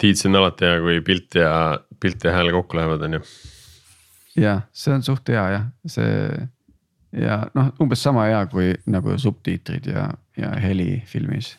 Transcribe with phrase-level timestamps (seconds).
[0.00, 1.50] Teats on alati hea, kui pilt ja,
[2.00, 3.22] pilt ja hääl kokku lähevad, on ju.
[4.40, 6.48] jah, see on suht hea jah, see
[7.14, 11.52] ja noh, umbes sama hea kui nagu subtiitrid ja, ja heli filmis.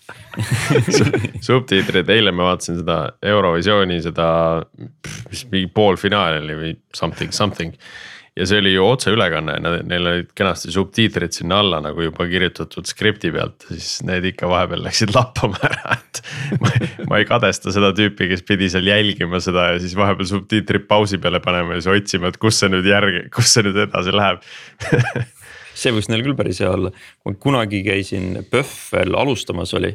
[1.48, 4.28] Subtiitrid, eile ma vaatasin seda Eurovisiooni seda,
[5.30, 7.80] mis mingi poolfinaali oli või something, something
[8.36, 9.56] ja see oli ju otseülekanne,
[9.88, 14.84] neil olid kenasti subtiitrid sinna alla nagu juba kirjutatud skripti pealt, siis need ikka vahepeal
[14.84, 16.22] läksid lappama ära, et.
[16.60, 21.20] ma, ei kadesta seda tüüpi, kes pidi seal jälgima seda ja siis vahepeal subtiitrid pausi
[21.24, 24.44] peale panema ja siis otsima, et kus see nüüd järgi, kus see nüüd edasi läheb
[25.76, 26.92] see võiks neil küll päris hea olla,
[27.26, 29.92] ma kunagi käisin PÖFFil alustamas oli,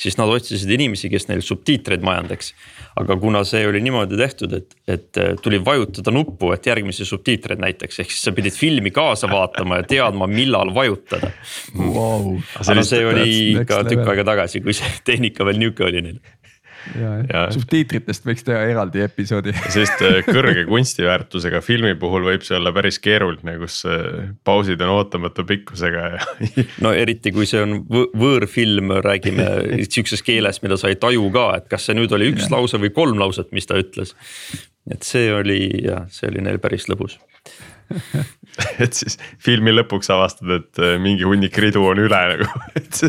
[0.00, 2.52] siis nad otsisid inimesi, kes neil subtiitreid majandaks.
[3.00, 7.62] aga kuna see oli niimoodi tehtud, et, et äh, tuli vajutada nuppu, et järgmisi subtiitreid
[7.62, 11.32] näiteks, ehk siis sa pidid filmi kaasa vaatama ja teadma, millal vajutada.
[11.74, 12.38] Wow..
[12.62, 13.28] aga see oli
[13.58, 16.22] ikka tükk aega tagasi, kui see tehnika veel nihuke oli neil
[17.54, 19.54] subtiitritest võiks teha eraldi episoodi.
[19.72, 24.94] sest äh, kõrge kunstiväärtusega filmi puhul võib see olla päris keeruline, kus äh, pausid on
[24.96, 26.22] ootamatu pikkusega ja.
[26.84, 29.48] no eriti, kui see on võõrfilm, räägime
[29.88, 32.54] sihukeses keeles, mida sa ei taju ka, et kas see nüüd oli üks ja.
[32.56, 34.14] lause või kolm lauset, mis ta ütles.
[34.90, 37.18] et see oli jah, see oli neil päris lõbus
[38.82, 43.00] et siis filmi lõpuks avastad, et äh, mingi hunnik ridu on üle nagu, et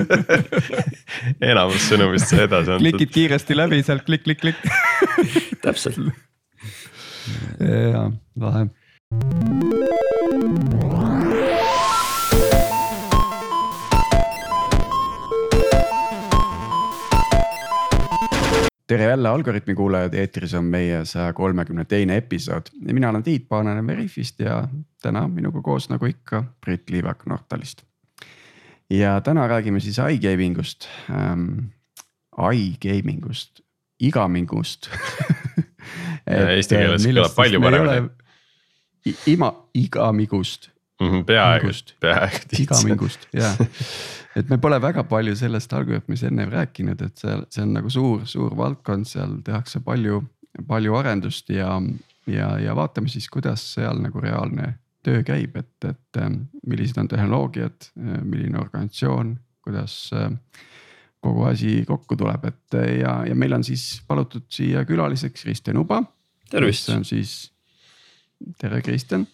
[1.52, 2.86] enamus sõnumist sai edasi antud.
[2.86, 4.60] klikid kiiresti läbi sealt klikk-klikk-klikk
[5.66, 6.02] täpselt.
[7.60, 8.10] jaa,
[8.42, 8.68] lahe.
[18.88, 23.48] Tere jälle Algorütmi kuulajad, eetris on meie saja kolmekümne teine episood ja mina olen Tiit
[23.50, 24.68] Paananen Veriffist ja
[25.02, 27.82] täna minuga koos nagu ikka Priit Liivak Nortalist.
[28.90, 31.58] ja täna räägime siis iGaming ust ähm,,
[32.54, 33.62] iGaming ust,
[34.00, 34.90] igamingust
[36.28, 38.10] Eesti keeles kõlab palju paremini.
[39.26, 40.70] ima, igamigust
[41.02, 42.46] -hmm, peaaegu, peaaegu.
[42.60, 43.52] igamingust ja
[44.36, 48.26] et me pole väga palju sellest algoritmis ennem rääkinud, et see, see on nagu suur,
[48.28, 50.22] suur valdkond, seal tehakse palju,
[50.68, 51.78] palju arendust ja,
[52.28, 54.74] ja, ja vaatame siis, kuidas seal nagu reaalne
[55.06, 60.32] töö käib, et, et ähm, millised on tehnoloogiad, äh, milline organisatsioon, kuidas äh,
[61.26, 65.78] kogu asi kokku tuleb, et äh, ja, ja meil on siis palutud siia külaliseks Kristjan
[65.82, 66.02] Uba.
[66.50, 66.90] tervist.
[66.90, 67.52] on siis,
[68.62, 69.28] tere Kristjan,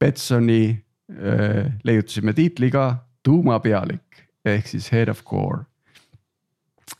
[0.00, 5.64] Betsoni äh, leiutasime tiitliga tuumapealik ehk siis head of core.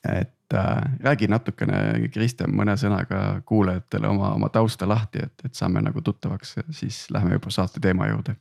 [0.04, 5.82] et äh, räägi natukene, Kristjan, mõne sõnaga kuulajatele oma, oma tausta lahti, et, et saame
[5.82, 8.36] nagu tuttavaks, siis lähme juba saate teema juurde.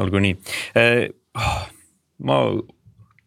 [0.00, 0.36] olgu nii
[0.78, 1.08] eh,,
[2.22, 2.38] ma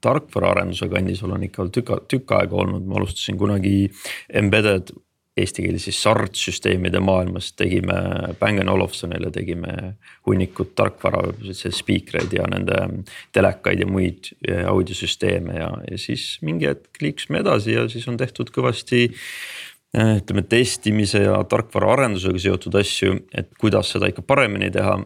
[0.02, 3.90] tarkvaraarenduse kandis olen ikka tükk, tükk aega olnud, ma alustasin kunagi
[4.34, 4.94] embedded
[5.40, 7.96] eesti keeles siis SART süsteemide maailmas tegime
[8.40, 9.96] Bang Olufsenile tegime
[10.28, 11.24] hunnikut tarkvara,
[11.54, 13.04] spiikreid ja nende
[13.36, 14.32] telekaid ja muid
[14.68, 20.44] audiosüsteeme ja, ja siis mingi hetk liikusime edasi ja siis on tehtud kõvasti äh, ütleme
[20.50, 25.00] testimise ja tarkvaraarendusega seotud asju, et kuidas seda ikka paremini teha.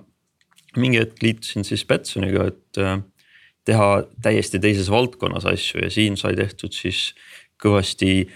[0.78, 2.98] mingi hetk liitusin siis Betsoniga, et äh,
[3.66, 7.14] teha täiesti teises valdkonnas asju ja siin sai tehtud siis
[7.62, 8.28] kõvasti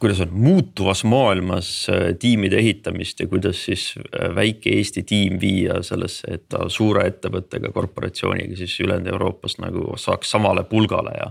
[0.00, 5.82] kuidas on muutuvas maailmas äh, tiimide ehitamist ja kuidas siis äh, väike Eesti tiim viia
[5.82, 11.30] sellesse, et ta suure ettevõttega, korporatsiooniga siis ülejäänud Euroopas nagu saaks samale pulgale ja.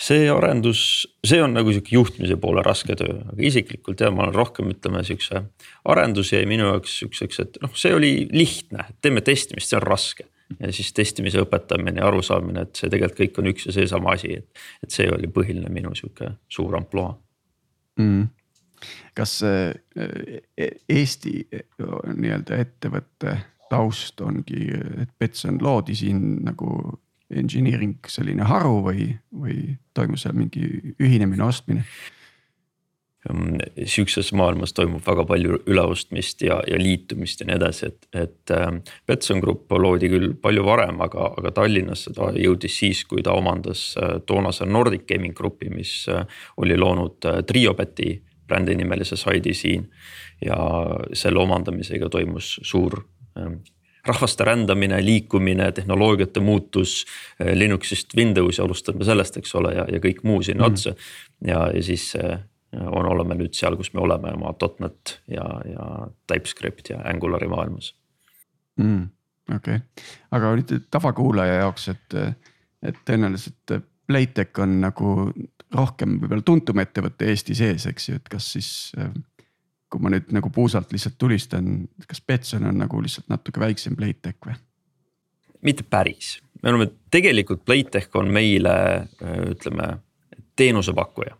[0.00, 4.34] see arendus, see on nagu sihuke juhtimise poole raske töö, aga isiklikult jah, ma olen
[4.34, 5.44] rohkem ütleme sihukese.
[5.84, 10.30] arendus jäi minu jaoks sihukeseks, et noh, see oli lihtne, teeme testimist, see on raske
[10.60, 14.34] ja siis testimise õpetamine ja arusaamine, et see tegelikult kõik on üks ja seesama asi,
[14.42, 14.66] et.
[14.84, 17.14] et see oli põhiline minu sihuke suur ampluaa
[18.00, 18.28] mm..
[19.14, 23.38] kas e-, Eesti nii-öelda ettevõtte
[23.70, 24.68] taust ongi,
[25.02, 26.98] et Betson loodi siin nagu
[27.34, 31.86] engineering selline haru või, või toimus seal mingi ühinemine, ostmine?
[33.24, 38.68] Sihukeses maailmas toimub väga palju üleostmist ja, ja liitumist ja nii edasi, et, et äh,
[39.08, 43.86] Betson Group loodi küll palju varem, aga, aga Tallinnasse ta jõudis siis, kui ta omandas
[43.96, 46.26] äh, toonase Nordic Gaming Grupi, mis äh,
[46.60, 48.18] oli loonud Triobeti
[48.48, 49.88] brändinimelise saidi siin.
[50.44, 50.56] ja
[51.16, 52.98] selle omandamisega toimus suur
[53.38, 53.62] ähm,
[54.04, 57.06] rahvaste rändamine, liikumine, tehnoloogiate muutus
[57.54, 60.74] Linuxist Windowsi, alustame sellest, eks ole, ja, ja kõik muu sinna mm.
[60.74, 60.92] otsa.
[61.46, 62.10] ja, ja siis
[62.80, 65.88] on, oleme nüüd seal, kus me oleme oma .NET ja, ja
[66.30, 67.94] TypeScript ja Angulari maailmas
[68.80, 69.08] mm,.
[69.54, 72.18] okei okay., aga nüüd tavakuulaja jaoks, et,
[72.82, 75.10] et tõenäoliselt Playtech on nagu
[75.74, 78.68] rohkem võib-olla tuntum ettevõte Eesti sees, eks ju, et kas siis.
[79.88, 84.40] kui ma nüüd nagu puusalt lihtsalt tulistan, kas Betson on nagu lihtsalt natuke väiksem Playtech
[84.46, 84.56] või?
[85.64, 88.74] mitte päris, me oleme tegelikult Playtech on meile
[89.48, 89.86] ütleme
[90.56, 91.36] teenusepakkuja.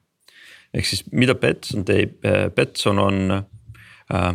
[0.74, 2.20] Ehk siis mida Betson teeb,
[2.56, 4.32] Betson on äh,.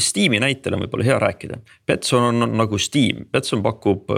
[0.00, 4.08] Steam'i näitel on võib-olla hea rääkida, Betson on, on nagu Steam, Betson pakub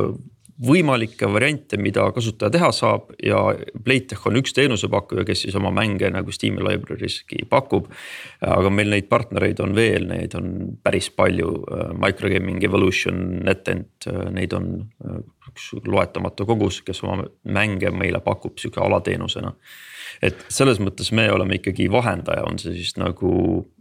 [0.65, 3.39] võimalikke variante, mida kasutaja teha saab ja
[3.85, 7.87] Playtech on üks teenusepakkuja, kes siis oma mänge nagu Steam'i library'ski pakub.
[8.41, 11.53] aga meil neid partnereid on veel, neid on päris palju,
[11.99, 14.73] Microgaming, Evolution, NetEnt, neid on
[15.49, 19.55] üks loetamatu kogus, kes oma mänge meile pakub sihuke alateenusena
[20.25, 23.31] et selles mõttes me oleme ikkagi vahendaja, on see siis nagu,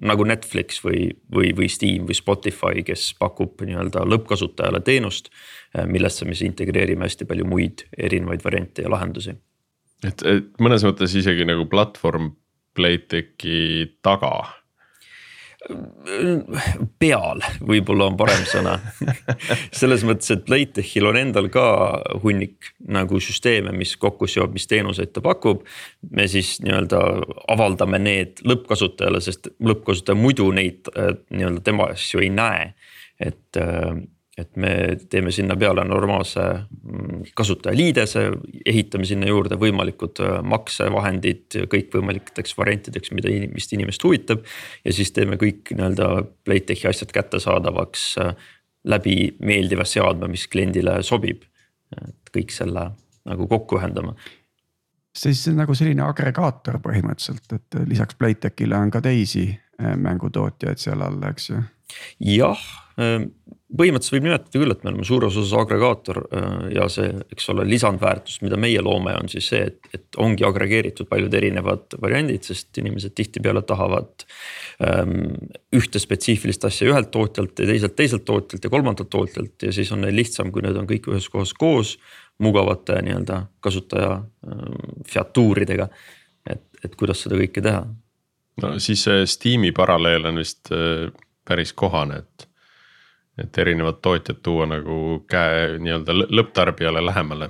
[0.04, 5.31] nagu Netflix või, või, või Steam või Spotify, kes pakub nii-öelda lõppkasutajale teenust.
[5.86, 9.36] millesse me siis integreerime hästi palju muid erinevaid variante ja lahendusi.
[10.04, 12.31] et, et mõnes mõttes isegi nagu platvorm
[12.78, 14.46] Playtechi taga
[17.00, 18.78] peal võib-olla on parem sõna
[19.80, 21.66] selles mõttes, et Playtechil on endal ka
[22.24, 25.66] hunnik nagu süsteeme, mis kokku seob, mis teenuseid ta pakub.
[26.12, 27.02] me siis nii-öelda
[27.52, 32.72] avaldame need lõppkasutajale, sest lõppkasutaja muidu neid äh, nii-öelda tema asju ei näe,
[33.19, 33.98] et äh,
[34.38, 34.72] et me
[35.10, 38.24] teeme sinna peale normaalse mm, kasutajaliidese,
[38.69, 44.45] ehitame sinna juurde võimalikud äh, maksevahendid kõikvõimalikeks variantideks, mida inimest, inimest huvitab.
[44.86, 46.12] ja siis teeme kõik nii-öelda
[46.45, 48.50] Playtechi asjad kättesaadavaks äh,
[48.88, 51.44] läbi meeldiva seadme, mis kliendile sobib.
[51.98, 52.90] et kõik selle
[53.28, 54.13] nagu kokku ühendama
[55.18, 61.51] siis nagu selline agregaator põhimõtteliselt, et lisaks Playtechile on ka teisi mängutootjaid seal all, eks
[61.51, 61.63] ju.
[62.19, 62.62] jah
[62.97, 63.27] Ehm,
[63.77, 67.65] põhimõtteliselt võib nimetada küll, et me oleme suures osas agregaator äh, ja see, eks ole,
[67.69, 72.79] lisandväärtus, mida meie loome, on siis see, et, et ongi agregeeritud paljud erinevad variandid, sest
[72.81, 74.25] inimesed tihtipeale tahavad
[74.88, 75.35] ähm,.
[75.77, 80.01] ühte spetsiifilist asja ühelt tootjalt ja teiselt teiselt tootjalt ja kolmandalt tootjalt ja siis on
[80.01, 81.97] neil lihtsam, kui need on kõik ühes kohas koos.
[82.41, 84.12] mugavate nii-öelda kasutaja
[84.45, 85.89] ähm, featuuridega,
[86.50, 87.85] et, et kuidas seda kõike teha.
[88.62, 91.12] No siis see Steam'i paralleel on vist äh,
[91.48, 92.48] päris kohane, et
[93.38, 97.50] et erinevad tootjad tuua nagu käe nii-öelda lõpptarbijale lähemale.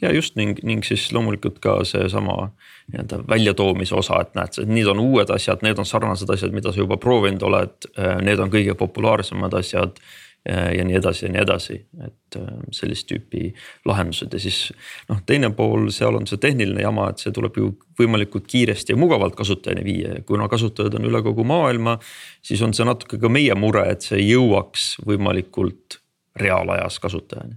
[0.00, 2.48] ja just ning, ning siis loomulikult ka seesama
[2.92, 6.80] nii-öelda väljatoomise osa, et näed, need on uued asjad, need on sarnased asjad, mida sa
[6.80, 7.90] juba proovinud oled.
[8.24, 10.00] Need on kõige populaarsemad asjad
[10.48, 13.52] ja nii edasi ja nii edasi, et äh, sellist tüüpi
[13.86, 14.72] lahendused ja siis
[15.10, 18.98] noh, teine pool, seal on see tehniline jama, et see tuleb ju võimalikult kiiresti ja
[18.98, 21.98] mugavalt kasutajani viia ja kuna kasutajad on üle kogu maailma.
[22.42, 26.00] siis on see natuke ka meie mure, et see jõuaks võimalikult
[26.42, 27.56] reaalajas kasutajani.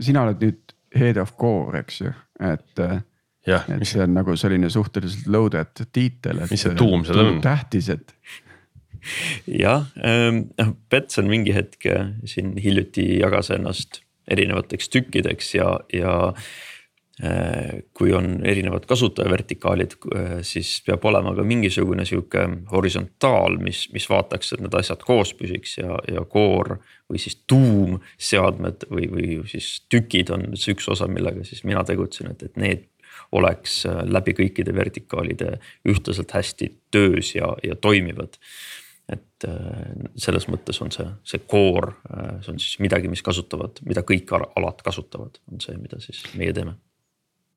[0.00, 3.02] sina oled nüüd head of core, eks ju, et äh,
[3.46, 6.40] jah, et see on nagu selline suhteliselt loaded tiitel.
[6.50, 7.42] mis see tuum seal on?
[7.44, 8.16] tähtis, et
[9.46, 16.12] jah, ähm, noh Betson mingi hetk äh, siin hiljuti jagas ennast erinevateks tükkideks ja, ja
[17.22, 24.06] äh, kui on erinevad kasutajavertikaalid, äh, siis peab olema ka mingisugune sihuke horisontaal, mis, mis
[24.10, 26.80] vaataks, et need asjad koos püsiks ja, ja core
[27.10, 32.32] või siis tuumseadmed või, või siis tükid on see üks osa, millega siis mina tegutsen,
[32.34, 32.86] et, et need
[33.36, 35.58] oleks läbi kõikide vertikaalide
[35.88, 38.38] ühtlaselt hästi töös ja, ja toimivad
[39.10, 43.80] et äh, selles mõttes on see, see core, äh, see on siis midagi, mis kasutavad,
[43.88, 46.76] mida kõik alad kasutavad, on see, mida siis meie teeme.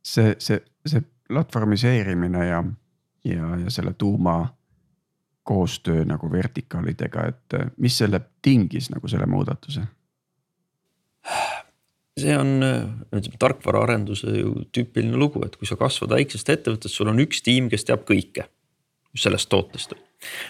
[0.03, 2.63] see, see, see platvormiseerimine ja,
[3.27, 4.37] ja, ja selle tuuma
[5.43, 9.85] koostöö nagu vertikaalidega, et äh, mis selle tingis nagu selle muudatuse?
[12.19, 17.21] see on ütleme tarkvaraarenduse ju tüüpiline lugu, et kui sa kasvad väiksest ettevõttest, sul on
[17.23, 18.45] üks tiim, kes teab kõike
[19.17, 19.93] sellest tootest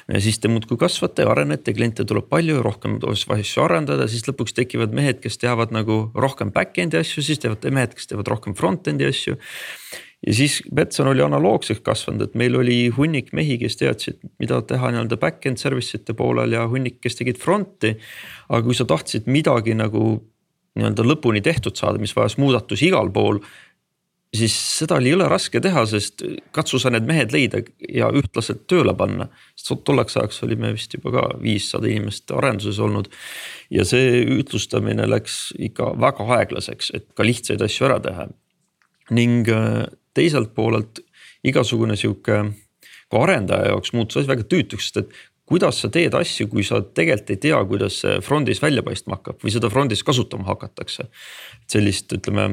[0.07, 4.55] ja siis te muudkui kasvate ja arenete, kliente tuleb palju, rohkem asju arendada, siis lõpuks
[4.57, 9.07] tekivad mehed, kes teavad nagu rohkem back-end'i asju, siis teevad mehed, kes teevad rohkem front-end'i
[9.09, 9.37] asju.
[10.27, 14.93] ja siis Betson oli analoogseks kasvanud, et meil oli hunnik mehi, kes teadsid, mida teha
[14.93, 17.97] nii-öelda back-end service ite poolel ja hunnik, kes tegid front'i.
[18.49, 20.21] aga kui sa tahtsid midagi nagu
[20.73, 23.43] nii-öelda lõpuni tehtud saada, mis vajas muudatusi igal pool
[24.33, 26.23] siis seda oli jõle raske teha, sest
[26.55, 29.29] katsu sa need mehed leida ja ühtlaselt tööle panna.
[29.55, 33.09] sest tolleks ajaks olime vist juba ka viissada inimest arenduses olnud.
[33.69, 38.27] ja see ütlustamine läks ikka väga aeglaseks, et ka lihtsaid asju ära teha.
[39.11, 40.99] ning äh, teiselt poolelt
[41.43, 42.43] igasugune sihuke
[43.11, 45.11] ka arendaja jaoks muutus asi väga tüütuks, sest et
[45.49, 49.43] kuidas sa teed asju, kui sa tegelikult ei tea, kuidas see frond'is välja paistma hakkab
[49.43, 51.09] või seda frond'is kasutama hakatakse.
[51.67, 52.45] sellist, ütleme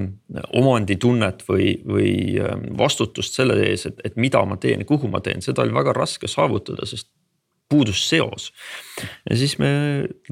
[0.57, 5.21] omanditunnet või, või ähm, vastutust selle ees, et, et mida ma teen ja kuhu ma
[5.21, 7.11] teen, seda oli väga raske saavutada, sest
[7.71, 8.51] puudus seos.
[9.31, 9.71] ja siis me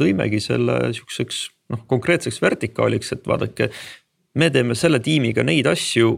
[0.00, 3.70] lõimegi selle sihukeseks noh, konkreetseks vertikaaliks, et vaadake,
[4.34, 6.16] me teeme selle tiimiga neid asju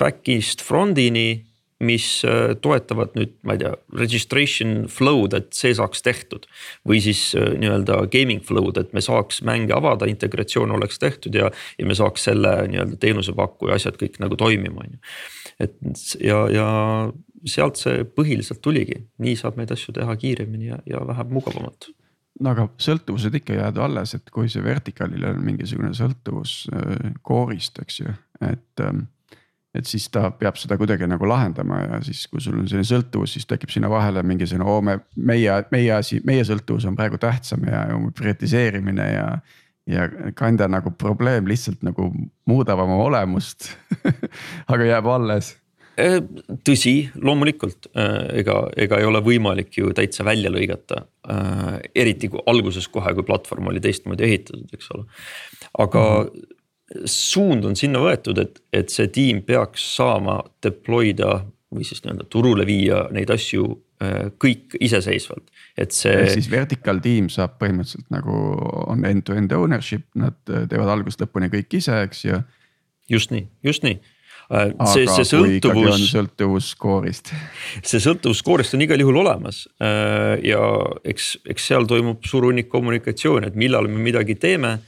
[0.00, 1.49] back'ist front'ini
[1.80, 6.46] mis äh, toetavad nüüd, ma ei tea, registration flow'd, et see saaks tehtud.
[6.88, 11.50] või siis äh, nii-öelda gaming flow'd, et me saaks mänge avada, integratsioon oleks tehtud ja,
[11.78, 15.00] ja me saaks selle nii-öelda teenusepakkuja asjad kõik nagu toimima, on ju.
[15.66, 15.76] et
[16.20, 16.68] ja, ja
[17.48, 21.88] sealt see põhiliselt tuligi, nii saab neid asju teha kiiremini ja, ja vähem mugavamalt
[22.40, 27.80] no aga sõltuvused ikka jäävad alles, et kui see vertikaalil on mingisugune sõltuvus äh, koorist,
[27.82, 29.06] eks ju, et ähm,
[29.74, 33.36] et siis ta peab seda kuidagi nagu lahendama ja siis, kui sul on selline sõltuvus,
[33.36, 37.66] siis tekib sinna vahele mingisugune, oo me, meie, meie asi, meie sõltuvus on praegu tähtsam
[37.68, 37.84] ja
[38.18, 39.30] prioritiseerimine ja.
[39.90, 42.10] ja kanda nagu probleem lihtsalt nagu
[42.50, 43.70] muudab oma olemust
[44.72, 45.54] aga jääb alles
[46.00, 46.18] äh,
[46.66, 51.04] tõsi, loomulikult äh, ega, ega ei ole võimalik ju täitsa välja lõigata.
[51.30, 55.06] Äh, eriti kui alguses kohe, kui platvorm oli teistmoodi ehitatud, eks ole.
[55.78, 56.56] aga mm -hmm
[57.08, 61.38] suund on sinna võetud, et, et see tiim peaks saama deploy da
[61.70, 63.66] või siis nii-öelda turule viia neid asju
[64.02, 66.24] äh, kõik iseseisvalt, et see.
[66.34, 68.38] siis vertical tiim saab põhimõtteliselt nagu
[68.90, 72.40] on end-to-end ownership, nad äh, teevad algusest lõpuni kõik ise, eks ju.
[73.10, 74.00] just nii, just nii
[74.50, 76.08] äh, see, see sõltuvus.
[76.10, 77.30] sõltuvus skoorist.
[77.92, 80.64] see sõltuvus skoorist on igal juhul olemas ja
[81.06, 84.80] eks, eks seal toimub suur hunnik kommunikatsiooni, et millal me midagi teeme.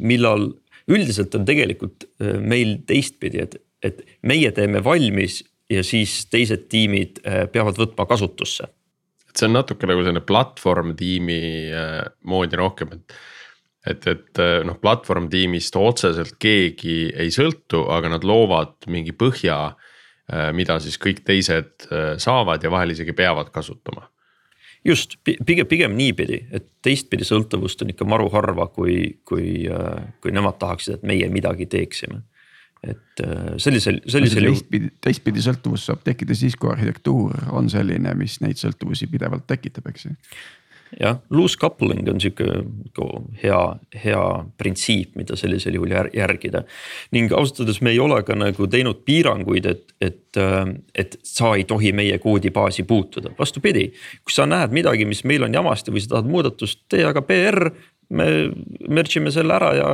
[0.00, 0.48] millal
[0.88, 7.22] üldiselt on tegelikult äh, meil teistpidi, et, et meie teeme valmis ja siis teised tiimid
[7.24, 8.70] äh, peavad võtma kasutusse.
[9.28, 11.40] et see on natuke nagu selline platvorm tiimi
[11.72, 13.20] äh, moodi rohkem, et
[13.88, 19.54] et, et noh, platvorm tiimist otseselt keegi ei sõltu, aga nad loovad mingi põhja,
[20.52, 21.86] mida siis kõik teised
[22.20, 24.02] saavad ja vahel isegi peavad kasutama
[24.88, 29.68] just pigem, pigem niipidi, et teistpidi sõltuvust on ikka maru harva, kui, kui,
[30.22, 32.22] kui nemad tahaksid, et meie midagi teeksime.
[32.78, 34.54] et äh, sellisel, sellisel juhul.
[34.54, 39.88] teistpidi, teistpidi sõltuvus saab tekkida siis, kui arhitektuur on selline, mis neid sõltuvusi pidevalt tekitab,
[39.90, 40.14] eks ju
[41.00, 42.46] jah, loose coupling on sihuke
[43.42, 43.60] hea,
[44.04, 44.22] hea
[44.58, 46.64] printsiip, mida sellisel juhul järgida.
[47.12, 50.40] ning ausalt öeldes me ei ole ka nagu teinud piiranguid, et, et,
[50.94, 53.90] et sa ei tohi meie koodibaasi puutuda, vastupidi.
[54.24, 57.70] kui sa näed midagi, mis meil on jamasti või sa tahad muudatust, tee aga PR
[58.08, 58.26] me
[58.88, 59.88] merge ime selle ära ja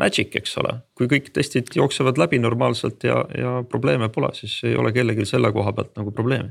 [0.00, 0.78] magic, eks ole.
[0.96, 5.52] kui kõik testid jooksevad läbi normaalselt ja, ja probleeme pole, siis ei ole kellelgi selle
[5.52, 6.50] koha pealt nagu probleemi.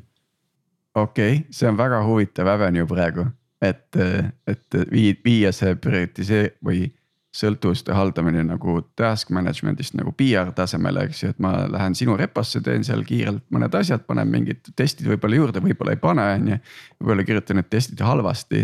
[0.95, 3.25] okei okay,, see on väga huvitav avenue praegu
[3.61, 3.97] et,
[4.47, 6.87] et vii-, viia see prioritisee- või
[7.37, 12.61] sõltuvuste haldamine nagu task management'ist nagu PR tasemele, eks ju, et ma lähen sinu reposse,
[12.65, 16.61] teen seal kiirelt mõned asjad, panen mingid testid võib-olla juurde, võib-olla ei pane, on ju.
[17.01, 18.63] võib-olla kirjutan need testid halvasti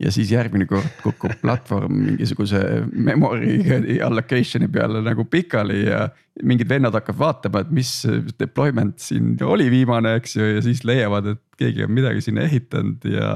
[0.00, 2.60] ja siis järgmine kord kukub platvorm mingisuguse
[2.92, 3.60] memory
[4.06, 6.06] allocation'i peale nagu pikali ja
[6.44, 7.92] mingid vennad hakkavad vaatama, et mis
[8.40, 13.08] deployment siin oli viimane, eks ju, ja siis leiavad, et keegi on midagi sinna ehitanud
[13.12, 13.30] ja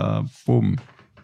[0.45, 0.77] pumm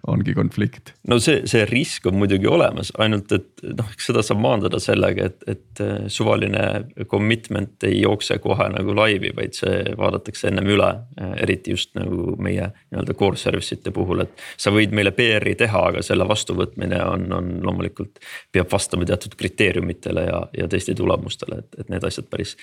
[0.08, 0.94] ongi konflikt.
[1.08, 5.28] no see, see risk on muidugi olemas, ainult et noh, eks seda saab maandada sellega,
[5.30, 6.64] et, et äh, suvaline
[7.10, 10.90] commitment ei jookse kohe nagu laivi, vaid see vaadatakse ennem üle.
[11.20, 15.56] Äh, eriti just nagu meie nii-öelda core service ite puhul, et sa võid meile PR-i
[15.60, 18.22] teha, aga selle vastuvõtmine on, on loomulikult.
[18.52, 22.56] peab vastama teatud kriteeriumitele ja, ja testi tulemustele, et, et need asjad päris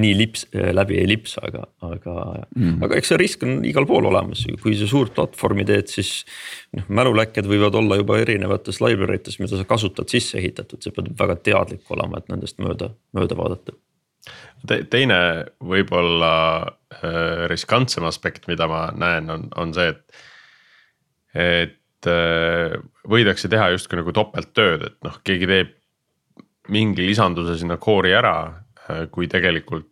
[0.00, 0.42] nii lips,
[0.74, 2.14] läbi ei lipsa, aga, aga
[2.56, 6.24] mm., aga eks see risk on igal pool olemas, kui sa suurt platvormi teed, siis.
[6.74, 11.12] noh, mäluläkked võivad olla juba erinevates library ites, mida sa kasutad sisse ehitatud, sa pead
[11.18, 13.76] väga teadlik olema, et nendest mööda, mööda vaadata
[14.64, 14.80] Te,.
[14.88, 15.18] teine
[15.60, 20.26] võib-olla äh, riskantsem aspekt, mida ma näen, on, on see, et.
[21.34, 25.74] et äh, võidakse teha justkui nagu topelttööd, et noh, keegi teeb
[26.72, 28.38] mingi lisanduse sinna core'i ära
[28.84, 29.88] Äh, kui tegelikult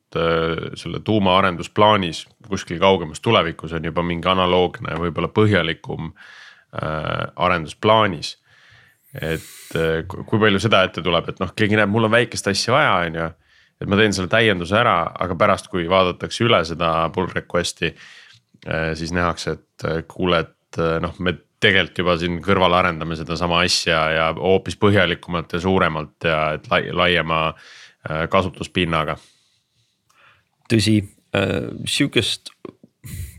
[0.76, 6.10] selle tuumaarendusplaanis kuskil kaugemas tulevikus on juba mingi analoogne, võib-olla põhjalikum
[6.72, 8.38] arendusplaanis.
[9.12, 9.74] et
[10.08, 13.18] kui palju seda ette tuleb, et noh, keegi näeb, mul on väikest asja vaja, on
[13.18, 13.26] ju.
[13.82, 17.92] et ma teen selle täienduse ära, aga pärast, kui vaadatakse üle seda pull request'i.
[18.96, 24.26] siis nähakse, et kuule, et noh, me tegelikult juba siin kõrval arendame sedasama asja ja
[24.38, 27.42] hoopis põhjalikumalt ja suuremalt ja et lai, laiema
[28.02, 29.14] Äh, kasutuspinnaga.
[30.66, 30.96] tõsi,
[31.36, 32.50] äh, sihukest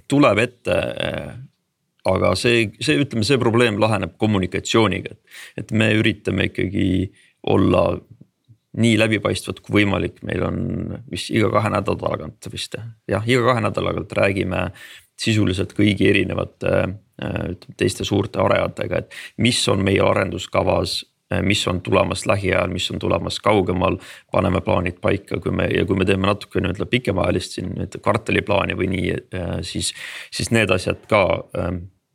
[0.07, 1.33] tuleb ette äh,
[2.09, 6.87] aga see, see ütleme, see probleem laheneb kommunikatsiooniga, et, et me üritame ikkagi
[7.53, 7.85] olla
[8.81, 10.59] nii läbipaistvad kui võimalik, meil on
[11.11, 14.67] vist iga kahe nädala tagant vist jah, iga kahe nädala tagant räägime
[15.19, 16.73] sisuliselt kõigi erinevate
[17.23, 21.03] ütleme teiste suurte arendajatega, et mis on meie arenduskavas
[21.41, 23.97] mis on tulemas lähiajal, mis on tulemas kaugemal,
[24.31, 28.77] paneme plaanid paika, kui me ja kui me teeme natuke nii-öelda pikemaajalist siin nüüd kvartaliplaani
[28.77, 29.15] või nii,
[29.65, 29.93] siis.
[30.33, 31.23] siis need asjad ka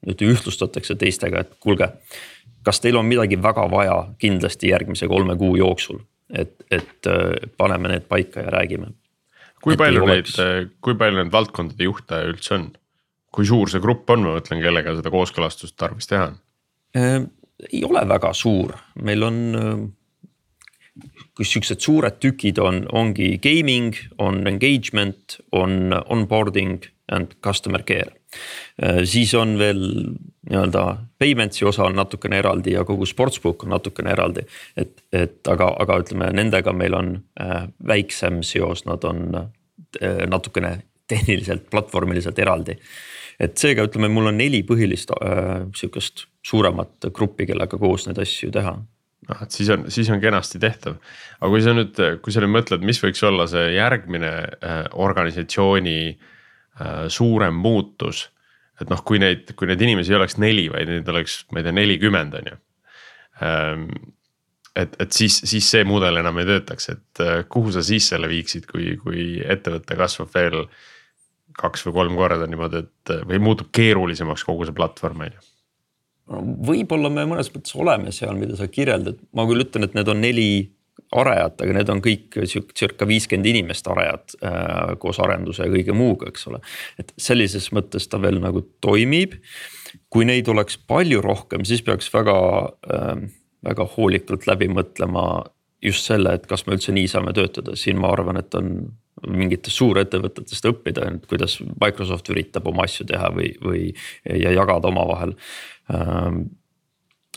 [0.09, 1.91] nüüd ühtlustatakse teistega, et kuulge,
[2.67, 6.01] kas teil on midagi väga vaja kindlasti järgmise kolme kuu jooksul,
[6.33, 7.11] et, et
[7.61, 8.93] paneme need paika ja räägime.
[9.63, 10.37] kui et palju neid oleks...,
[10.85, 12.69] kui palju neid valdkondade juhte üldse on?
[13.35, 16.39] kui suur see grupp on, ma mõtlen, kellega seda kooskõlastust tarvis teha on?
[17.69, 18.73] ei ole väga suur,
[19.05, 19.39] meil on
[21.39, 26.83] kus siuksed suured tükid on, ongi gaming, on engagement, on onboarding
[27.15, 28.18] and customer care.
[29.05, 29.81] Siis on veel
[30.51, 34.45] nii-öelda payments'i osa on natukene eraldi ja kogu sportsbook on natukene eraldi.
[34.77, 40.79] et, et aga, aga ütleme nendega meil on äh, väiksem seos, nad on äh, natukene
[41.09, 42.79] tehniliselt, platvormiliselt eraldi
[43.41, 48.51] et seega ütleme, mul on neli põhilist äh, sihukest suuremat gruppi, kellega koos neid asju
[48.55, 50.97] teha noh, et siis on, siis on kenasti tehtav.
[51.41, 56.01] aga kui sa nüüd, kui sa nüüd mõtled, mis võiks olla see järgmine äh, organisatsiooni
[56.09, 56.35] äh,
[57.09, 58.29] suurem muutus.
[58.81, 61.67] et noh, kui neid, kui neid inimesi ei oleks neli, vaid neid oleks, ma ei
[61.67, 62.59] tea, nelikümmend on ju
[63.43, 63.89] ähm,.
[64.77, 68.31] et, et siis, siis see mudel enam ei töötaks, et äh, kuhu sa siis selle
[68.31, 70.65] viiksid, kui, kui ettevõte kasvab veel
[71.59, 75.47] kaks või kolm korda niimoodi, et või muutub keerulisemaks kogu see platvorm on ju
[76.29, 80.21] võib-olla me mõnes mõttes oleme seal, mida sa kirjeldad, ma küll ütlen, et need on
[80.23, 80.49] neli
[81.19, 86.29] arejat, aga need on kõik circa viiskümmend inimest arejad äh, koos arenduse ja kõige muuga,
[86.33, 86.61] eks ole.
[87.01, 89.39] et sellises mõttes ta veel nagu toimib.
[90.13, 92.39] kui neid oleks palju rohkem, siis peaks väga
[92.93, 93.29] äh,,
[93.65, 95.25] väga hoolikalt läbi mõtlema
[95.83, 98.73] just selle, et kas me üldse nii saame töötada, siin ma arvan, et on
[99.27, 103.83] mingitest suurettevõtetest õppida, et kuidas Microsoft üritab oma asju teha või, või
[104.25, 105.35] ja jagada omavahel.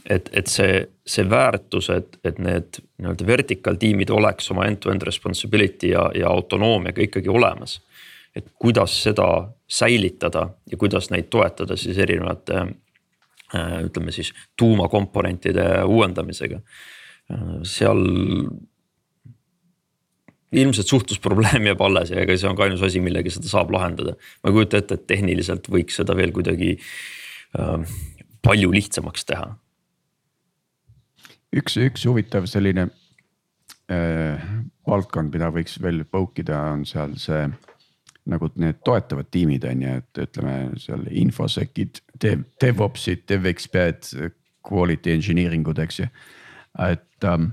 [0.10, 5.92] Et, et see, see väärtus, et, et need nii-öelda vertical tiimid oleks oma end-to-end responsibility
[5.94, 7.82] ja, ja autonoomiaga ikkagi olemas.
[8.36, 16.62] et kuidas seda säilitada ja kuidas neid toetada siis erinevate äh, ütleme siis tuumakomponentide uuendamisega.
[17.32, 18.06] Äh, seal
[20.52, 24.16] ilmselt suhtlusprobleem jääb alles ja ega see on ka ainus asi, millega seda saab lahendada.
[24.44, 26.74] ma ei kujuta ette, et tehniliselt võiks seda veel kuidagi
[27.60, 28.00] äh,
[28.44, 29.52] palju lihtsamaks teha.
[31.56, 32.88] Üks, üks huvitav selline
[33.92, 34.44] äh,
[34.88, 37.46] valdkond, mida võiks veel pookida, on seal see
[38.32, 44.12] nagu need toetavad tiimid on ju, et ütleme seal infosec'id dev, DevOpsid, DevExpert,
[44.68, 46.10] quality engineering ud, eks ju,
[46.86, 47.50] et ähm,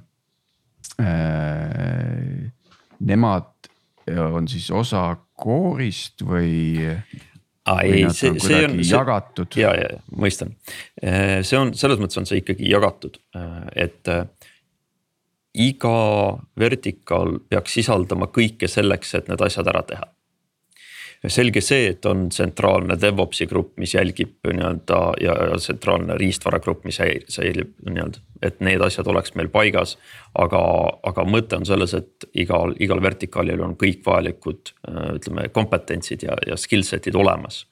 [1.01, 2.51] äh,
[3.01, 3.55] nemad
[4.09, 6.85] on siis osa koorist või?
[7.85, 9.57] Ei, see, see on jagatud.
[9.59, 10.55] ja, ja, ja mõistan,
[11.03, 14.27] äh, see on selles mõttes on see ikkagi jagatud, äh, et äh,
[15.59, 15.99] iga
[16.61, 20.09] vertikaal peaks sisaldama kõike selleks, et need asjad ära teha
[21.27, 27.01] selge see, et on tsentraalne DevOpsi grupp, mis jälgib nii-öelda ja tsentraalne riistvara grupp, mis
[27.01, 29.97] säilib nii-öelda, et need asjad oleks meil paigas.
[30.39, 30.61] aga,
[31.03, 34.75] aga mõte on selles, et igal, igal vertikaalil on kõik vajalikud
[35.17, 37.65] ütleme kompetentsid ja, ja skill set'id olemas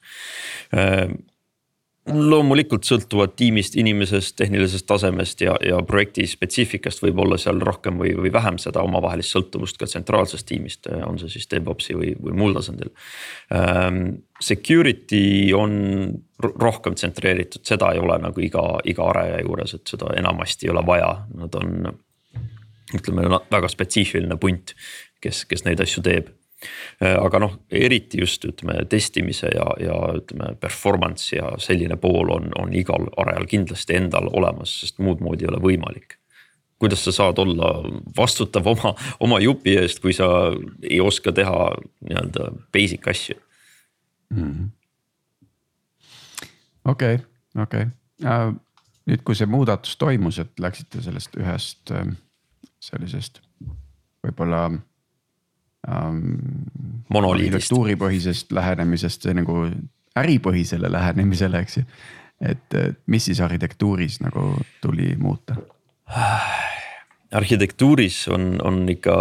[2.07, 8.13] loomulikult sõltuvad tiimist, inimesest, tehnilisest tasemest ja, ja projekti spetsiifikast võib olla seal rohkem või,
[8.17, 12.57] või vähem seda omavahelist sõltuvust ka tsentraalsest tiimist, on see siis DevOpsi või, või muul
[12.57, 12.93] tasandil
[13.51, 14.01] um,.
[14.37, 15.71] Security on
[16.61, 20.83] rohkem tsentreeritud, seda ei ole nagu iga, iga areja juures, et seda enamasti ei ole
[20.85, 21.87] vaja, nad on.
[22.93, 24.75] ütleme väga spetsiifiline punt,
[25.25, 26.29] kes, kes neid asju teeb
[27.01, 32.73] aga noh, eriti just ütleme testimise ja, ja ütleme performance ja selline pool on, on
[32.73, 36.17] igal arejal kindlasti endal olemas, sest muud moodi ei ole võimalik.
[36.79, 37.69] kuidas sa saad olla
[38.17, 40.27] vastutav oma, oma jupi eest, kui sa
[40.81, 41.71] ei oska teha
[42.09, 43.37] nii-öelda basic asju
[44.33, 44.69] mm.?
[46.85, 47.19] okei,
[47.61, 47.87] okei,
[48.25, 48.51] äh,
[49.05, 52.05] nüüd, kui see muudatus toimus, et läksite sellest ühest äh,
[52.79, 53.41] sellisest
[54.25, 54.67] võib-olla
[55.87, 56.33] ähm,.
[57.07, 59.67] arhitektuuripõhisest lähenemisest nagu
[60.17, 61.83] äripõhisele lähenemisele, eks ju.
[62.41, 62.75] et
[63.07, 65.55] mis siis arhitektuuris nagu tuli muuta?
[67.31, 69.15] arhitektuuris on, on ikka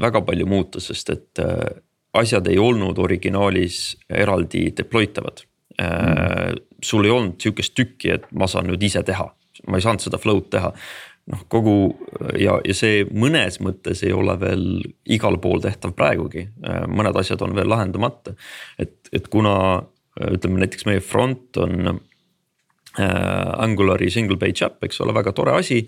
[0.00, 1.82] väga palju muuta, sest et äh,
[2.16, 5.44] asjad ei olnud originaalis eraldi deploy tavad
[5.80, 6.56] mm..
[6.82, 9.28] sul ei olnud sihukest tükki, et ma saan nüüd ise teha,
[9.68, 10.72] ma ei saanud seda flow'd teha
[11.30, 11.74] noh, kogu
[12.38, 14.66] ja, ja see mõnes mõttes ei ole veel
[15.10, 16.46] igal pool tehtav praegugi,
[16.90, 18.34] mõned asjad on veel lahendamata.
[18.78, 19.54] et, et kuna
[20.20, 21.92] ütleme näiteks meie front on
[22.98, 25.84] äh, Angulari single page äpp, eks ole, väga tore asi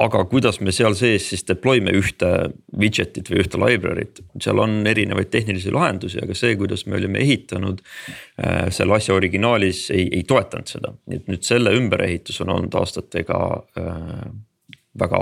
[0.00, 2.28] aga kuidas me seal sees siis deploy me ühte
[2.80, 7.82] widget'it või ühte library't, seal on erinevaid tehnilisi lahendusi, aga see, kuidas me olime ehitanud
[8.40, 8.68] äh,.
[8.74, 13.40] selle asja originaalis ei, ei toetanud seda, nii et nüüd selle ümberehitus on olnud aastatega
[13.80, 14.30] äh,
[14.98, 15.20] väga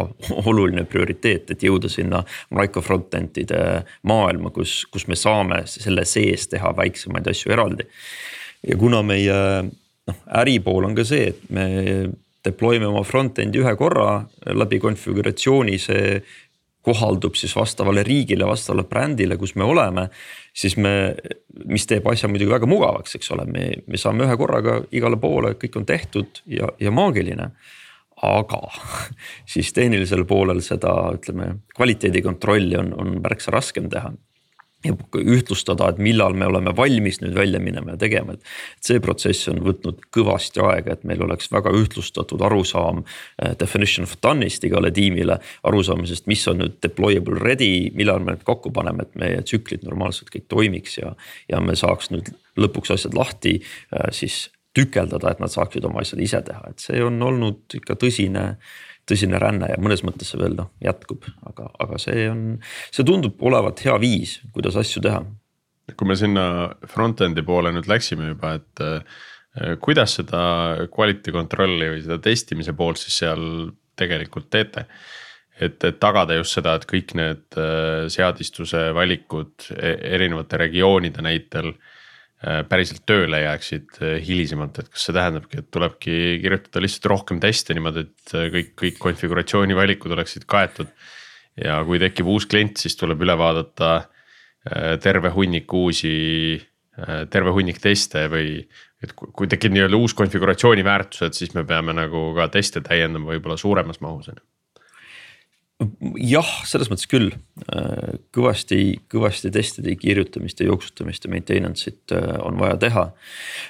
[0.48, 2.22] oluline prioriteet, et jõuda sinna
[2.56, 7.88] micro front-end'ide maailma, kus, kus me saame selle sees teha väiksemaid asju eraldi.
[8.66, 9.36] ja kuna meie
[10.08, 11.68] noh, äripool on ka see, et me
[12.44, 16.20] deploy me oma front-end'i ühe korra läbi konfiguratsiooni, see
[16.88, 20.08] kohaldub siis vastavale riigile, vastavale brändile, kus me oleme.
[20.58, 21.14] siis me,
[21.70, 25.52] mis teeb asja muidugi väga mugavaks, eks ole, me, me saame ühe korraga igale poole,
[25.60, 27.50] kõik on tehtud ja, ja maagiline.
[28.22, 28.62] Aga
[29.52, 34.12] siis tehnilisel poolel seda, ütleme kvaliteedi kontrolli on, on märksa raskem teha
[34.84, 38.44] ja ühtlustada, et millal me oleme valmis nüüd välja minema ja tegema, et.
[38.84, 44.14] see protsess on võtnud kõvasti aega, et meil oleks väga ühtlustatud arusaam eh, definition of
[44.22, 45.40] done'ist igale tiimile.
[45.66, 50.30] arusaamisest, mis on nüüd deployable ready, millal me need kokku paneme, et meie tsüklid normaalselt
[50.30, 51.14] kõik toimiks ja,
[51.50, 56.20] ja me saaks nüüd lõpuks asjad lahti eh, siis tükeldada, et nad saaksid oma asjad
[56.22, 58.52] ise teha, et see on olnud ikka tõsine
[59.08, 62.44] tõsine ränne ja mõnes mõttes see veel noh jätkub, aga, aga see on,
[62.92, 65.22] see tundub olevat hea viis, kuidas asju teha.
[65.96, 66.44] kui me sinna
[66.92, 70.42] front-end'i poole nüüd läksime juba, et äh, kuidas seda
[70.92, 74.84] quality control'i või seda testimise poolt siis seal tegelikult teete?
[75.58, 81.72] et, et tagada just seda, et kõik need äh, seadistuse valikud e-, erinevate regioonide näitel
[81.72, 81.96] äh,
[82.38, 87.74] päriselt tööle jääksid äh, hilisemalt, et kas see tähendabki, et tulebki kirjutada lihtsalt rohkem teste
[87.74, 90.92] niimoodi, et äh, kõik, kõik konfiguratsiooni valikud oleksid kaetud.
[91.58, 94.08] ja kui tekib uus klient, siis tuleb üle vaadata
[95.02, 96.58] terve hunnik uusi,
[97.30, 98.68] terve hunnik teste või.
[99.02, 103.56] et kui tekib nii-öelda uus konfiguratsiooni väärtused, siis me peame nagu ka teste täiendama võib-olla
[103.56, 104.57] suuremas mahus on ju
[106.18, 107.30] jah, selles mõttes küll
[108.34, 113.04] kõvasti, kõvasti testide kirjutamist ja jooksutamist ja maintenance'it äh, on vaja teha.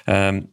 [0.09, 0.47] Ähm,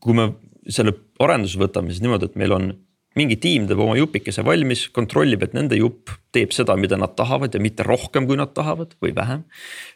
[0.00, 0.30] kui me
[0.70, 2.70] selle arenduse võtame, siis niimoodi, et meil on
[3.18, 7.56] mingi tiim teeb oma jupikese valmis, kontrollib, et nende jupp teeb seda, mida nad tahavad
[7.56, 9.42] ja mitte rohkem, kui nad tahavad või vähem.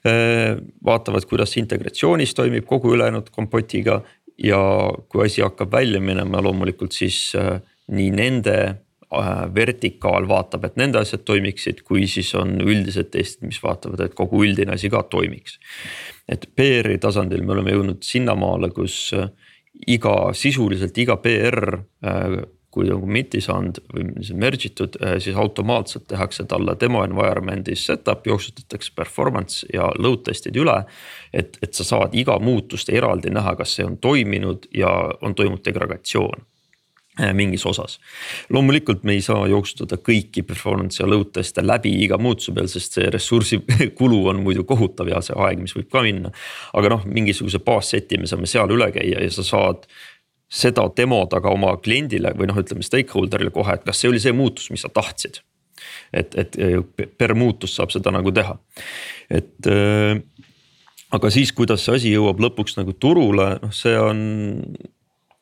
[0.08, 4.00] Äh, vaatavad, kuidas integratsioonis toimib kogu ülejäänud kompotiga
[4.40, 4.58] ja
[5.08, 7.60] kui asi hakkab välja minema, loomulikult siis äh,
[7.94, 8.56] nii nende
[9.54, 14.44] vertikaal vaatab, et nende asjad toimiksid, kui siis on üldised testid, mis vaatavad, et kogu
[14.44, 15.58] üldine asi ka toimiks.
[16.28, 19.28] et PR-i tasandil me oleme jõudnud sinnamaale, kus äh,
[19.86, 22.38] iga sisuliselt iga PR äh,
[22.74, 24.08] kui on commit'i saanud või
[24.40, 30.80] merge itud, siis automaatselt tehakse talle demo environment'is setup, jooksutatakse performance ja load test'id üle.
[31.32, 34.90] et, et sa saad iga muutust eraldi näha, kas see on toiminud ja
[35.22, 36.53] on toimunud degradatsioon Äh,
[37.14, 38.00] mingis osas.
[38.50, 42.98] loomulikult me ei saa jooksutada kõiki performance ja load test'e läbi iga muutuse peal, sest
[42.98, 43.60] see ressursi
[44.00, 46.32] kulu on muidu kohutav ja see aeg, mis võib ka minna.
[46.74, 49.86] aga noh, mingisuguse baasset'i me saame seal üle käia ja sa saad
[50.54, 54.34] seda demoda ka oma kliendile või noh, ütleme stakeholder'ile kohe, et kas see oli see
[54.34, 55.42] muutus, mis sa tahtsid.
[56.14, 56.56] et, et
[57.18, 58.54] per muutus saab seda nagu teha,
[59.30, 60.20] et äh,
[61.14, 64.20] aga siis, kuidas see asi jõuab lõpuks nagu turule, noh, see on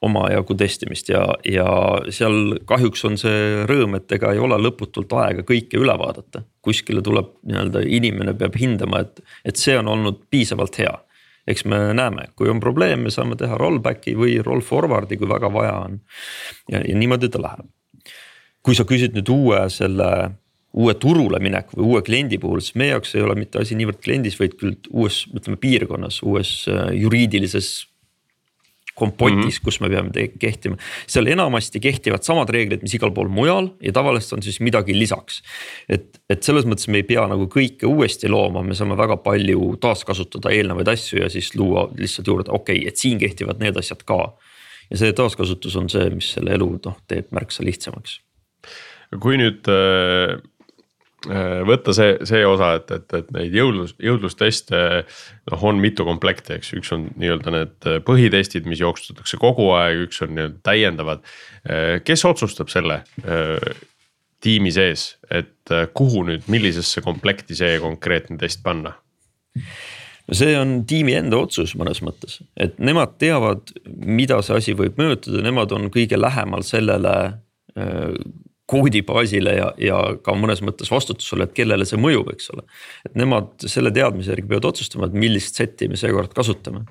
[0.02, 1.66] omajagu testimist ja, ja
[2.10, 6.42] seal kahjuks on see rõõm, et ega ei ole lõputult aega kõike üle vaadata.
[6.62, 10.92] kuskile tuleb nii-öelda inimene peab hindama, et, et see on olnud piisavalt hea.
[11.46, 15.52] eks me näeme, kui on probleem, me saame teha rollback'i või roll forward'i, kui väga
[15.52, 16.00] vaja on.
[16.70, 17.66] ja, ja niimoodi ta läheb.
[18.62, 20.12] kui sa küsid nüüd uue selle
[20.72, 24.00] uue turule mineku või uue kliendi puhul, siis meie jaoks ei ole mitte asi niivõrd
[24.02, 27.91] kliendis, vaid küll uues, ütleme piirkonnas, uues äh, juriidilises
[28.94, 29.64] kompotis mm, -hmm.
[29.64, 30.76] kus me peame kehtima.
[31.06, 35.42] seal enamasti kehtivad samad reeglid, mis igal pool mujal ja tavaliselt on siis midagi lisaks.
[35.88, 39.76] et, et selles mõttes me ei pea nagu kõike uuesti looma, me saame väga palju
[39.80, 44.04] taaskasutada eelnevaid asju ja siis luua lihtsalt juurde, okei okay,, et siin kehtivad need asjad
[44.04, 44.36] ka.
[44.90, 48.20] ja see taaskasutus on see, mis selle elu noh, teeb märksa lihtsamaks.
[49.20, 50.36] kui nüüd äh,
[51.22, 54.80] võtta see, see osa, et, et, et neid jõudlus, jõudlusteste
[55.52, 60.22] noh, on mitu komplekti, eks üks on nii-öelda need põhitestid, mis jooksustatakse kogu aeg, üks
[60.26, 61.24] on nii-öelda täiendavad.
[61.62, 63.72] Äh, kes otsustab selle äh,
[64.42, 68.96] tiimi sees, et kuhu nüüd, millisesse komplekti see konkreetne test panna?
[70.26, 74.98] no see on tiimi enda otsus mõnes mõttes, et nemad teavad, mida see asi võib
[74.98, 77.14] mõjutada, nemad on kõige lähemal sellele
[78.72, 82.64] äh, koodibaasile ja, ja ka mõnes mõttes vastutusele, et kellele see mõjub, eks ole.
[83.08, 86.86] et nemad selle teadmise järgi peavad otsustama, et millist set'i me seekord kasutame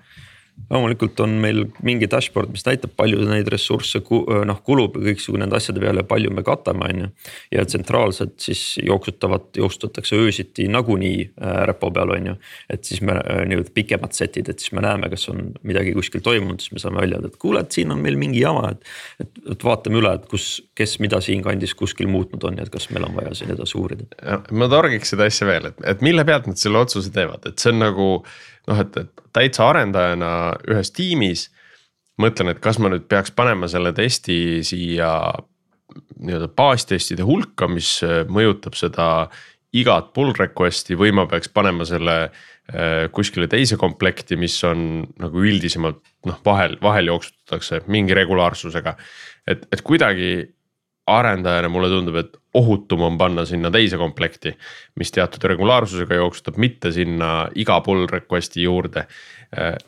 [0.69, 4.01] loomulikult on meil mingi dashboard, mis näitab, palju neid ressursse
[4.47, 7.09] noh kulub kõiksugu nende asjade peale, palju me katame, on ju.
[7.55, 11.31] ja tsentraalselt siis jooksutavad, jooksustatakse öösiti nagunii
[11.69, 12.35] repo peal, on ju.
[12.69, 16.61] et siis me nii-öelda pikemad set'id, et siis me näeme, kas on midagi kuskil toimunud,
[16.63, 18.93] siis me saame välja öelda, et kuule, et siin on meil mingi jama, et.
[19.25, 20.47] et, et vaatame üle, et kus,
[20.77, 24.07] kes mida siinkandis kuskil muutnud on ja et kas meil on vaja siin edasi uurida.
[24.51, 27.73] ma torgiks seda asja veel, et, et mille pealt nad selle otsuse teevad, et see
[27.73, 28.07] on nagu
[28.69, 30.33] noh, et, et täitsa arendajana
[30.69, 31.49] ühes tiimis.
[32.21, 35.31] mõtlen, et kas ma nüüd peaks panema selle testi siia
[36.21, 39.07] nii-öelda baastestide hulka, mis mõjutab seda
[39.73, 45.43] igat pull request'i või ma peaks panema selle äh, kuskile teise komplekti, mis on nagu
[45.43, 48.95] üldisemalt noh, vahel, vahel jooksutatakse mingi regulaarsusega.
[49.47, 50.33] et, et kuidagi
[51.07, 54.53] arendajana mulle tundub, et ohutum on panna sinna teise komplekti,
[54.99, 59.05] mis teatud regulaarsusega jooksutab, mitte sinna iga pull request'i juurde.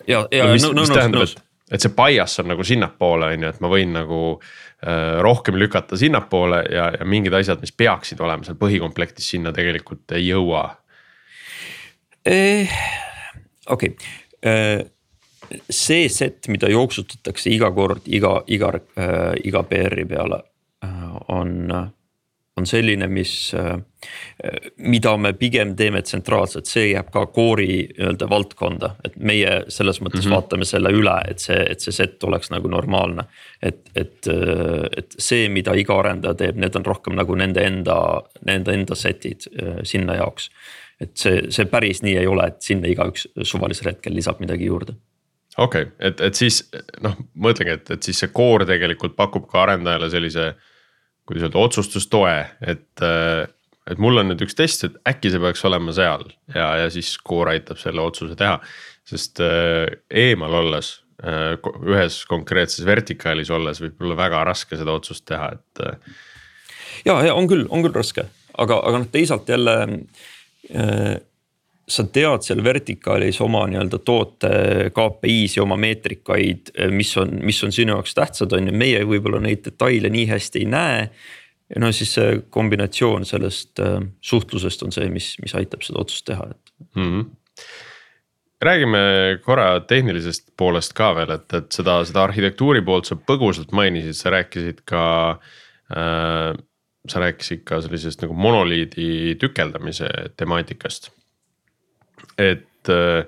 [0.07, 3.51] ja, ja no, no, mis tähendab, et, et see bias on nagu sinnapoole, on ju,
[3.51, 8.47] et ma võin nagu äh, rohkem lükata sinnapoole ja, ja mingid asjad, mis peaksid olema
[8.47, 10.65] seal põhikomplektis, sinna tegelikult ei jõua
[12.25, 12.81] eh,.
[13.67, 13.95] okei
[14.43, 14.89] eh
[15.69, 20.39] see set, mida jooksutatakse iga kord iga, iga äh,, iga PR-i peale
[21.31, 21.71] on,
[22.57, 23.53] on selline, mis,
[24.77, 30.21] mida me pigem teeme tsentraalselt, see jääb ka core'i nii-öelda valdkonda, et meie selles mõttes
[30.21, 30.35] mm -hmm.
[30.35, 33.25] vaatame selle üle, et see, et see set oleks nagu normaalne.
[33.61, 34.27] et, et,
[34.97, 37.97] et see, mida iga arendaja teeb, need on rohkem nagu nende enda,
[38.45, 40.49] nende enda set'id äh, sinna jaoks.
[41.01, 44.93] et see, see päris nii ei ole, et sinna igaüks suvalisel hetkel lisab midagi juurde
[45.57, 46.69] okei okay,, et, et siis
[47.01, 50.69] noh, mõtlengi, et, et siis see core tegelikult pakub ka arendajale sellise äh,
[51.27, 53.45] kuidas öelda, otsustustoe, et, äh,
[53.89, 57.15] et mul on nüüd üks test, et äkki see peaks olema seal ja, ja siis
[57.23, 58.59] core aitab selle otsuse teha.
[59.07, 65.25] sest äh, eemal olles, äh, ühes konkreetses vertikaalis olles võib olla väga raske seda otsust
[65.27, 66.07] teha, et.
[67.05, 69.77] ja, ja on küll, on küll raske, aga, aga noh, teisalt jälle
[71.87, 74.49] sa tead seal vertikaalis oma nii-öelda toote
[74.95, 79.41] KPI-s ja oma meetrikaid, mis on, mis on sinu jaoks tähtsad, on ju, meie võib-olla
[79.43, 81.07] neid detaile nii hästi ei näe.
[81.79, 86.51] no siis see kombinatsioon sellest äh, suhtlusest on see, mis, mis aitab seda otsust teha,
[86.51, 87.09] et mm.
[87.09, 87.31] -hmm
[88.63, 88.99] räägime
[89.43, 94.31] korra tehnilisest poolest ka veel, et, et seda, seda arhitektuuri poolt sa põgusalt mainisid, sa
[94.31, 95.03] rääkisid ka
[95.91, 96.55] äh,.
[97.07, 100.07] sa rääkisid ka sellisest nagu monoliidi tükeldamise
[100.39, 101.11] temaatikast
[102.37, 103.25] et äh,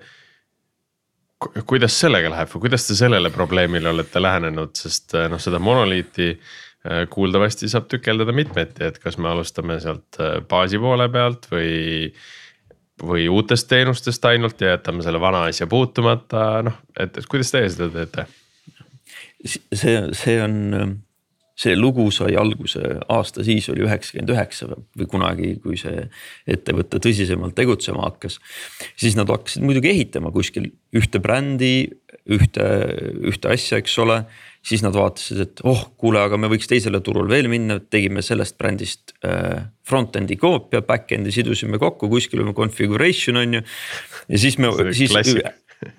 [1.67, 6.31] kuidas sellega läheb või kuidas te sellele probleemile olete lähenenud, sest äh, noh, seda monoliiti
[6.33, 12.13] äh, kuuldavasti saab tükeldada mitmeti, et kas me alustame sealt baasi poole pealt või.
[13.03, 17.89] või uutest teenustest ainult ja jätame selle vana asja puutumata, noh, et, kuidas teie seda
[17.91, 18.23] teete?
[19.75, 21.03] see, see on
[21.55, 26.03] see lugu sai alguse aasta siis oli üheksakümmend üheksa või kunagi, kui see
[26.51, 28.41] ettevõte tõsisemalt tegutsema hakkas.
[28.99, 31.87] siis nad hakkasid muidugi ehitama kuskil ühte brändi,
[32.27, 32.67] ühte,
[33.31, 34.25] ühte asja, eks ole.
[34.65, 38.57] siis nad vaatasid, et oh, kuule, aga me võiks teisele turule veel minna, tegime sellest
[38.57, 43.65] brändist äh, front-end'i koopia, back-end'i sidusime kokku, kuskil on configuration on ju.
[44.27, 45.13] ja siis me, siis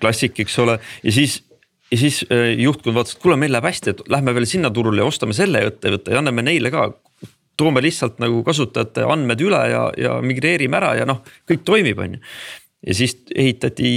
[0.03, 1.40] klassik, eks ole, ja siis
[1.90, 5.03] ja siis äh, juhtkond vaatas, et kuule, meil läheb hästi, et lähme veel sinna turule
[5.03, 6.90] ja ostame selle ettevõtte ja anname neile ka.
[7.57, 12.18] toome lihtsalt nagu kasutajate andmed üle ja, ja migreerime ära ja noh, kõik toimib, on
[12.18, 12.20] ju.
[12.87, 13.90] ja siis ehitati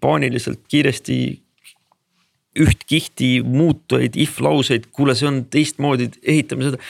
[0.00, 1.18] paaniliselt kiiresti
[2.56, 6.80] üht kihti muutujaid, if lauseid, kuule, see on teistmoodi, ehitame seda.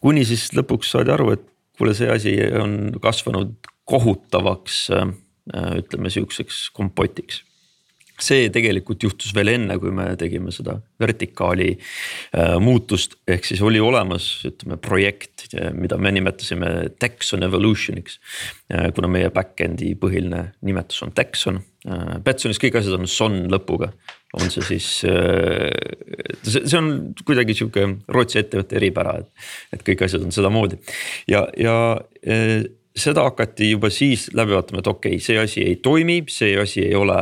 [0.00, 1.44] kuni siis lõpuks saadi aru, et
[1.78, 3.54] kuule, see asi on kasvanud
[3.88, 5.12] kohutavaks äh,
[5.82, 7.42] ütleme sihukeseks kompotiks
[8.22, 13.80] see tegelikult juhtus veel enne, kui me tegime seda vertikaali äh, muutust, ehk siis oli
[13.82, 18.18] olemas, ütleme projekt, mida me nimetasime Texon Evolutioniks
[18.72, 18.90] äh,.
[18.94, 23.92] kuna meie back-end'i põhiline nimetus on Texon äh,, Betsonis kõik asjad on son lõpuga.
[24.36, 25.70] on see siis äh,,
[26.42, 29.30] see, on kuidagi sihuke Rootsi ettevõtte eripära, et,
[29.72, 30.80] et kõik asjad on sedamoodi
[31.30, 31.78] ja, ja
[32.26, 32.66] äh,
[33.00, 36.84] seda hakati juba siis läbi vaatama, et okei okay,, see asi ei toimi, see asi
[36.86, 37.16] ei ole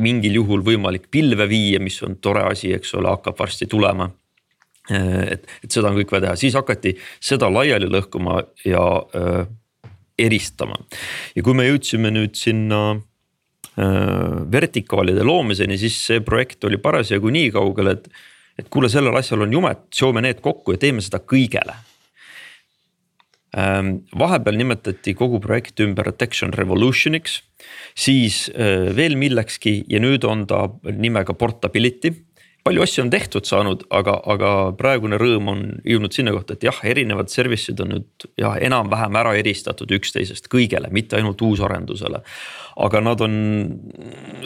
[0.00, 4.10] mingil juhul võimalik pilve viia, mis on tore asi, eks ole, hakkab varsti tulema.
[4.90, 8.82] et, et seda on kõik vaja teha, siis hakati seda laiali lõhkuma ja
[9.14, 9.44] äh,
[10.18, 10.80] eristama.
[11.36, 13.00] ja kui me jõudsime nüüd sinna
[14.50, 18.10] vertikaalide loomiseni, siis see projekt oli parasjagu nii kaugel, et.
[18.58, 21.72] et kuule, sellel asjal on jumet, seome need kokku ja teeme seda kõigele
[23.50, 27.40] vahepeal nimetati kogu projekt ümber Detection Revolutioniks,
[27.98, 32.14] siis äh, veel millekski ja nüüd on ta nimega Portability
[32.64, 36.80] palju asju on tehtud saanud, aga, aga praegune rõõm on jõudnud sinna kohta, et jah,
[36.86, 42.22] erinevad service'id on nüüd jah, enam-vähem ära eristatud üksteisest kõigele, mitte ainult uusarendusele.
[42.80, 43.32] aga nad on,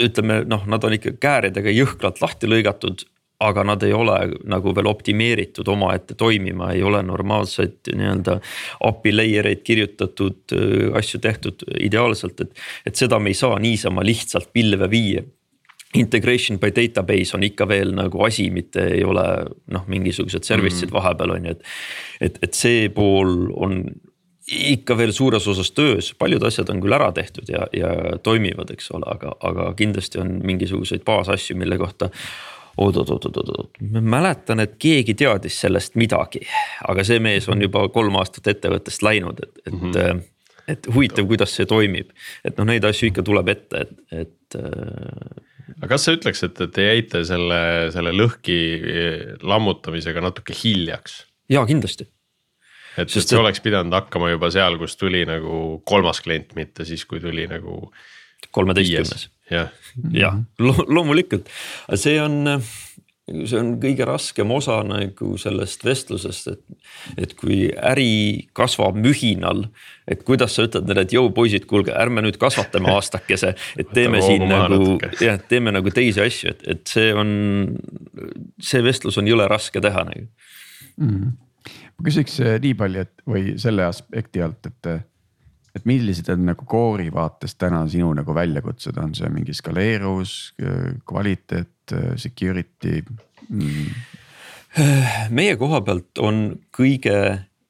[0.01, 3.05] ütleme noh, nad on ikka kääridega jõhkralt lahti lõigatud
[3.45, 4.17] aga nad ei ole
[4.51, 8.39] nagu veel optimeeritud omaette toimima, ei ole normaalseid nii-öelda
[8.89, 10.57] API layer eid kirjutatud,
[10.99, 12.61] asju tehtud ideaalselt, et.
[12.87, 15.25] et seda me ei saa niisama lihtsalt pilve viia
[15.95, 19.25] integration by database on ikka veel nagu asi, mitte ei ole
[19.71, 20.97] noh, mingisugused service'id mm.
[20.97, 21.71] vahepeal on ju, et.
[22.29, 23.79] et, et see pool on
[24.45, 28.91] ikka veel suures osas töös, paljud asjad on küll ära tehtud ja, ja toimivad, eks
[28.93, 32.11] ole, aga, aga kindlasti on mingisuguseid baasasju, mille kohta
[32.81, 36.43] oot-oot-oot-oot-oot, ma mäletan, et keegi teadis sellest midagi,
[36.89, 39.91] aga see mees on juba kolm aastat ettevõttest läinud, et, et mm.
[39.91, 40.31] -hmm
[40.65, 42.09] et huvitav, kuidas see toimib,
[42.41, 44.57] et noh, neid asju ikka tuleb ette, et, et
[45.77, 47.61] aga kas sa ütleks, et, te jäite selle,
[47.95, 48.59] selle lõhki
[49.45, 51.23] lammutamisega natuke hiljaks?
[51.53, 52.07] ja kindlasti.
[52.97, 57.05] et, et see oleks pidanud hakkama juba seal, kus tuli nagu kolmas klient, mitte siis,
[57.09, 57.91] kui tuli nagu.
[58.51, 59.29] Kolmeteistkümnes.
[59.51, 59.73] jah
[60.13, 61.49] ja, lo, loomulikult,
[62.01, 62.59] see on
[63.25, 66.91] see on kõige raskem osa nagu sellest vestlusest, et,
[67.25, 69.65] et kui äri kasvab mühinal.
[70.09, 74.21] et kuidas sa ütled neile, et jõu poisid, kuulge, ärme nüüd kasvatame aastakese, et teeme
[74.25, 77.33] siin nagu jah, teeme nagu teisi asju, et, et see on.
[78.61, 81.09] see vestlus on jõle raske teha nagu mm.
[81.09, 81.33] -hmm.
[81.97, 84.93] ma küsiks eh, nii palju, et või selle aspekti alt, et
[85.75, 90.55] et millised on nagu core'i vaates täna sinu nagu väljakutsed, on see mingi skaleeruvus,
[91.09, 93.03] kvaliteet, security
[93.49, 93.89] mm.?
[95.35, 97.19] meie koha pealt on kõige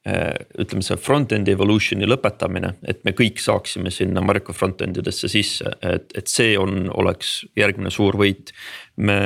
[0.05, 6.11] ütleme, see front-end evolution'i lõpetamine, et me kõik saaksime sinna Marko front-end idesse sisse, et,
[6.13, 8.53] et see on, oleks järgmine suur võit.
[8.97, 9.17] me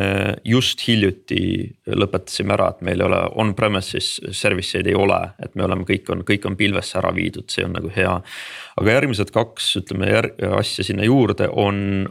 [0.45, 5.67] just hiljuti lõpetasime ära, et meil ei ole on-premises service eid ei ole, et me
[5.67, 8.15] oleme, kõik on, kõik on pilvesse ära viidud, see on nagu hea.
[8.79, 12.07] aga järgmised kaks, ütleme järg, asja sinna juurde on,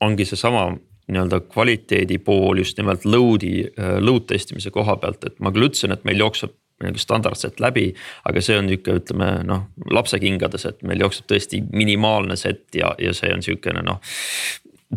[0.00, 0.72] ongi seesama
[1.12, 3.68] nii-öelda kvaliteedi pool just nimelt load'i,
[4.00, 6.56] load testimise koha pealt, et ma küll ütlesin, et meil jookseb
[6.88, 7.92] nagu standardset läbi.
[8.28, 13.14] aga see on nihuke, ütleme noh, lapsekingades, et meil jookseb tõesti minimaalne set ja, ja
[13.16, 14.00] see on sihukene noh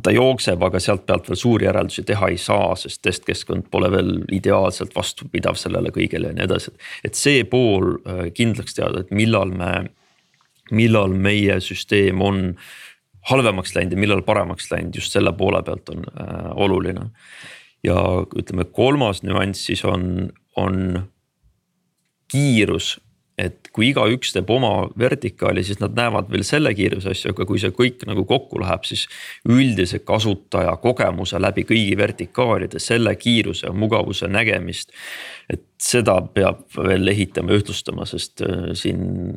[0.04, 4.12] ta jookseb, aga sealt pealt veel suuri järeldusi teha ei saa, sest testkeskkond pole veel
[4.36, 6.74] ideaalselt vastupidav sellele kõigele ja nii edasi.
[7.04, 9.72] et see pool äh, kindlaks teada, et millal me,
[10.72, 12.44] millal meie süsteem on
[13.30, 17.10] halvemaks läinud ja millal paremaks läinud, just selle poole pealt on äh, oluline.
[17.84, 17.98] ja
[18.36, 21.06] ütleme, kolmas nüanss siis on, on
[22.36, 22.88] kiirus,
[23.38, 27.60] et kui igaüks teeb oma vertikaali, siis nad näevad veel selle kiiruse asju, aga kui
[27.60, 29.08] see kõik nagu kokku läheb, siis.
[29.52, 34.92] üldise kasutaja kogemuse läbi kõigi vertikaalide, selle kiiruse, mugavuse nägemist.
[35.50, 39.36] et seda peab veel ehitama ja ühtlustama, sest äh, siin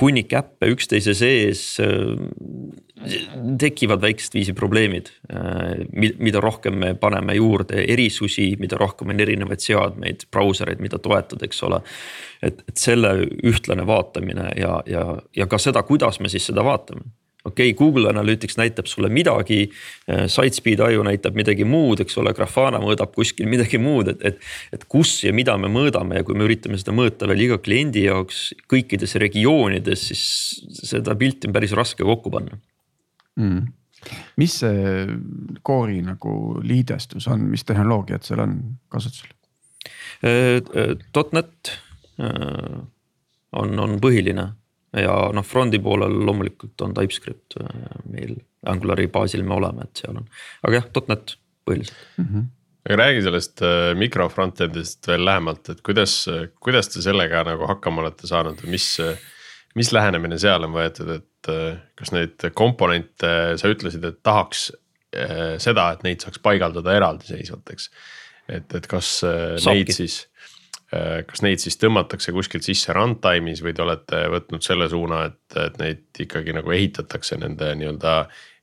[0.00, 2.14] hunnik äppe üksteise sees äh,
[3.60, 5.10] tekivad väikest viisi probleemid.
[5.28, 11.44] Äh, mida rohkem me paneme juurde erisusi, mida rohkem on erinevaid seadmeid, brausereid, mida toetada,
[11.44, 11.82] eks ole.
[12.46, 13.14] Et, et selle
[13.46, 15.04] ühtlane vaatamine ja, ja,
[15.36, 17.04] ja ka seda, kuidas me siis seda vaatame
[17.44, 19.70] okei okay,, Google Analytics näitab sulle midagi,
[20.10, 24.40] äh, Sitespeed aju näitab midagi muud, eks ole, Grafana mõõdab kuskil midagi muud, et, et.
[24.72, 28.06] et kus ja mida me mõõdame ja kui me üritame seda mõõta veel iga kliendi
[28.06, 30.24] jaoks kõikides regioonides, siis
[30.88, 32.56] seda pilti on päris raske kokku panna
[33.40, 33.64] mm..
[34.40, 35.06] mis see
[35.66, 38.60] core'i nagu liidestus on, mis tehnoloogiad seal on
[38.92, 39.32] kasutusel?
[40.24, 40.96] Äh, äh,
[41.36, 41.76] .net
[42.18, 44.44] on, on põhiline
[45.02, 48.36] ja noh, front'i poolel loomulikult on TypeScript äh, meil
[48.70, 50.28] Angulari baasil me oleme, et seal on,
[50.64, 52.28] aga jah, .net põhiliselt mm.
[52.28, 52.52] -hmm
[52.84, 56.26] aga räägi sellest äh, mikro front-end'ist veel lähemalt, et kuidas,
[56.60, 58.88] kuidas te sellega nagu hakkama olete saanud või mis,
[59.72, 64.66] mis lähenemine seal on võetud, et äh, kas neid komponente, sa ütlesid, et tahaks
[65.62, 67.88] seda, et neid saaks paigaldada eraldiseisvalt, eks.
[68.48, 69.64] et, et kas Saabki.
[69.70, 70.33] neid siis Äh,
[70.90, 75.78] kas neid siis tõmmatakse kuskilt sisse runtime'is või te olete võtnud selle suuna, et, et
[75.80, 78.12] neid ikkagi nagu ehitatakse nende nii-öelda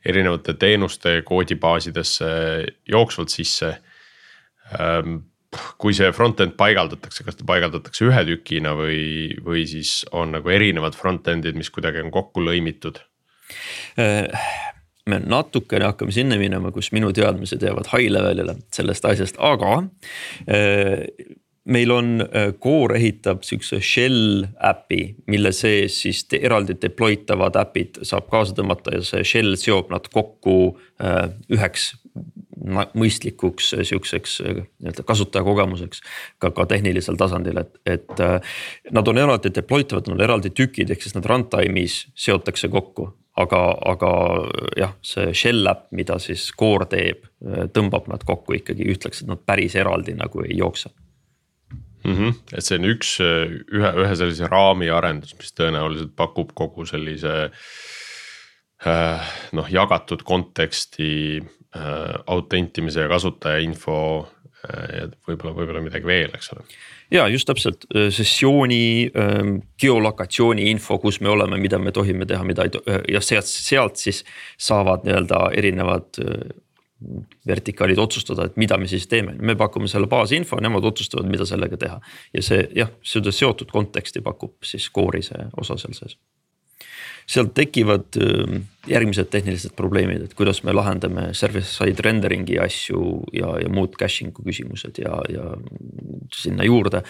[0.05, 2.29] erinevate teenuste koodibaasidesse
[2.89, 3.75] jooksvalt sisse.
[4.79, 5.19] Ähm,
[5.81, 10.95] kui see front-end paigaldatakse, kas ta paigaldatakse ühe tükina või, või siis on nagu erinevad
[10.95, 13.01] front-end'id, mis kuidagi on kokku lõimitud?
[13.99, 14.31] Äh,
[15.11, 19.81] me natukene hakkame sinna minema, kus minu teadmised jäävad high level'ile sellest asjast, aga
[20.47, 21.03] äh,
[21.65, 27.57] meil on, äh, Core ehitab sihukese shell äpi, mille sees siis te, eraldi deploy tavad
[27.61, 30.55] äpid saab kaasa tõmmata ja see shell seob nad kokku
[31.01, 31.91] äh, üheks
[32.93, 36.03] mõistlikuks sihukeseks nii-öelda kasutajakogemuseks
[36.37, 38.21] ka, ka tehnilisel tasandil, et, et
[38.93, 43.07] nad on eraldi deploy tavad, nad on eraldi tükid, ehk siis nad runtime'is seotakse kokku.
[43.41, 44.11] Aga, aga
[44.77, 47.25] jah, see shell äpp, mida siis core teeb,
[47.73, 50.91] tõmbab nad kokku ikkagi ühtlaks, et nad päris eraldi nagu ei jookse
[52.03, 52.17] mm.
[52.17, 52.35] -hmm.
[52.57, 57.33] et see on üks ühe, ühe sellise raami arendus, mis tõenäoliselt pakub kogu sellise
[58.85, 66.53] äh, noh, jagatud konteksti äh, autentimise ja kasutajainfo äh, ja võib-olla, võib-olla midagi veel, eks
[66.55, 66.65] ole
[67.11, 72.63] ja just täpselt sessiooni ähm, geolokatsiooni info, kus me oleme, mida me tohime teha, mida
[72.63, 74.23] ei tohi ja sealt, sealt siis
[74.57, 76.21] saavad nii-öelda erinevad
[77.47, 81.79] vertikaalid otsustada, et mida me siis teeme, me pakume selle baasinfo, nemad otsustavad, mida sellega
[81.81, 81.97] teha.
[82.33, 86.17] ja see jah, seda seotud konteksti pakub siis core'i see osa seal sees.
[87.31, 88.17] sealt tekivad
[88.89, 93.01] järgmised tehnilised probleemid, et kuidas me lahendame server-side rendering'i asju
[93.33, 95.55] ja, ja muud caching'u küsimused ja, ja
[96.35, 97.03] sinna juurde.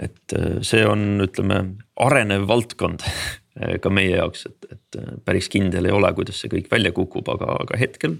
[0.00, 1.60] et see on, ütleme,
[2.00, 3.04] arenev valdkond
[3.84, 7.58] ka meie jaoks, et, et päris kindel ei ole, kuidas see kõik välja kukub, aga,
[7.60, 8.16] aga hetkel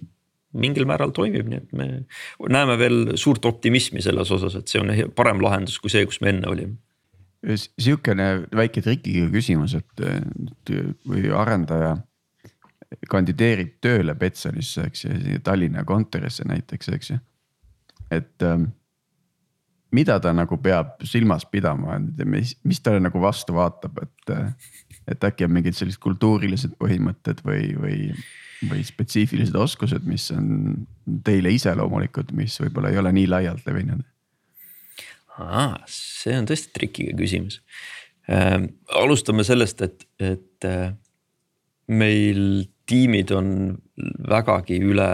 [0.53, 1.88] mingil määral toimib, nii et me
[2.51, 6.32] näeme veel suurt optimismi selles osas, et see on parem lahendus kui see, kus me
[6.34, 6.78] enne olime.
[7.57, 10.03] sihukene väike trikiga küsimus, et
[11.07, 11.96] kui arendaja
[13.11, 17.18] kandideerib tööle Betsalisse, eks ju, Tallinna kontorisse näiteks, eks ju.
[18.11, 18.64] et ähm,
[19.94, 24.34] mida ta nagu peab silmas pidama, mis, mis talle nagu vastu vaatab, et,
[25.11, 27.98] et äkki on mingid sellised kultuurilised põhimõtted või, või
[28.68, 30.74] või spetsiifilised oskused, mis on
[31.24, 34.04] teile iseloomulikud, mis võib-olla ei ole nii laialt levinud?
[35.88, 37.61] see on tõesti trikiga küsimus
[38.28, 38.58] äh,.
[39.00, 40.92] alustame sellest, et, et äh,
[41.88, 43.78] meil tiimid on
[44.28, 45.08] vägagi üle,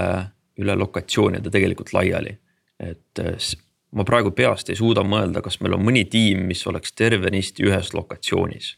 [0.58, 2.34] üle lokatsioonide tegelikult laiali.
[2.80, 3.52] et äh,
[3.94, 7.94] ma praegu peast ei suuda mõelda, kas meil on mõni tiim, mis oleks tervenisti ühes
[7.94, 8.74] lokatsioonis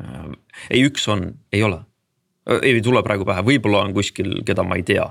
[0.00, 0.30] äh,.
[0.70, 1.82] ei, üks on, ei ole
[2.62, 5.06] ei tule praegu pähe, võib-olla on kuskil, keda ma ei tea.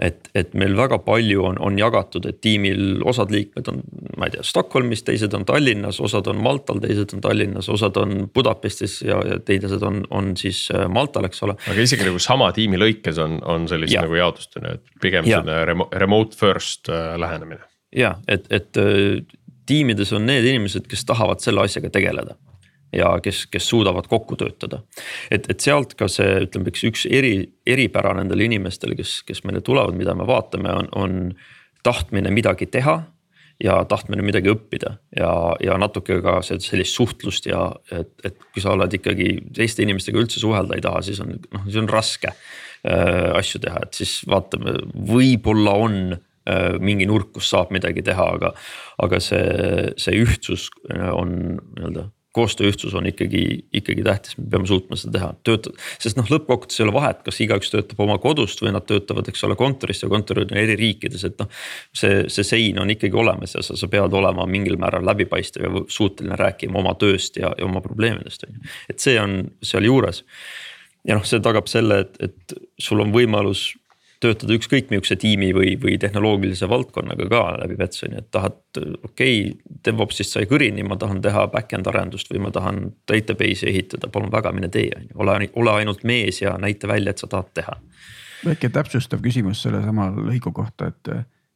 [0.00, 3.82] et, et meil väga palju on, on jagatud, et tiimil osad liikmed on,
[4.16, 8.30] ma ei tea, Stockholmis, teised on Tallinnas, osad on Maltal, teised on Tallinnas, osad on
[8.34, 11.58] Budapestis ja, ja teised on, on siis äh, Maltal, eks ole.
[11.58, 14.06] aga isegi nagu sama tiimi lõikes on, on sellist ja.
[14.06, 17.66] nagu jaotust on ju, et pigem selline remote first äh, lähenemine.
[17.96, 18.80] ja et, et
[19.68, 22.38] tiimides on need inimesed, kes tahavad selle asjaga tegeleda
[22.92, 24.82] ja kes, kes suudavad kokku töötada.
[25.30, 27.34] et, et sealt ka see, ütleme üks, üks eri,
[27.66, 31.16] eripära nendele inimestele, kes, kes meile tulevad, mida me vaatame, on, on
[31.86, 33.00] tahtmine midagi teha
[33.60, 38.74] ja tahtmine midagi õppida ja, ja natuke ka sellist suhtlust ja et, et kui sa
[38.74, 43.30] oled ikkagi teiste inimestega üldse suhelda ei taha, siis on noh, siis on raske äh,
[43.36, 44.78] asju teha, et siis vaatame,
[45.10, 48.54] võib-olla on äh, mingi nurk, kus saab midagi teha, aga,
[49.04, 50.70] aga see, see ühtsus
[51.12, 51.36] on
[51.76, 53.42] nii-öelda koostööühtsus on ikkagi,
[53.74, 57.40] ikkagi tähtis, me peame suutma seda teha, töötada, sest noh, lõppkokkuvõttes ei ole vahet, kas
[57.42, 61.24] igaüks töötab oma kodust või nad töötavad, eks ole, kontorist ja kontorid on eri riikides,
[61.26, 61.50] et noh.
[61.96, 65.84] see, see sein on ikkagi olemas ja sa, sa pead olema mingil määral läbipaistev ja
[65.90, 70.22] suuteline rääkima oma tööst ja, ja oma probleemidest on ju, et see on sealjuures.
[71.08, 73.72] ja noh, see tagab selle, et, et sul on võimalus
[74.20, 79.02] töötada ükskõik mihukese tiimi või, või tehnoloogilise valdkonnaga ka läbi Betsoni, et tahad, okei
[79.48, 84.32] okay,, DevOpsist sai kõrini, ma tahan teha back-end arendust või ma tahan database'i ehitada, palun
[84.32, 87.52] väga, mine tee, on ju, ole, ole ainult mees ja näita välja, et sa tahad
[87.56, 87.76] teha.
[88.44, 91.12] väike täpsustav küsimus sellesama lõigu kohta, et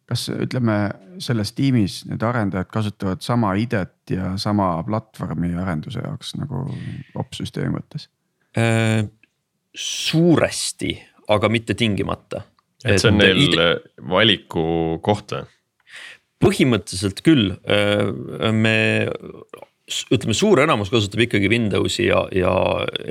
[0.08, 0.78] kas ütleme
[1.22, 6.64] selles tiimis need arendajad kasutavad sama IDE-t ja sama platvormi arenduse jaoks nagu
[7.14, 8.08] opsüsteemi mõttes
[8.56, 9.04] äh,?
[9.74, 10.92] suuresti,
[11.34, 12.44] aga mitte tingimata
[12.84, 13.68] et see on neil ide...
[14.10, 14.64] valiku
[15.04, 15.50] koht või?
[16.44, 18.76] põhimõtteliselt küll, äh, me
[19.84, 22.52] ütleme, suur enamus kasutab ikkagi Windowsi ja, ja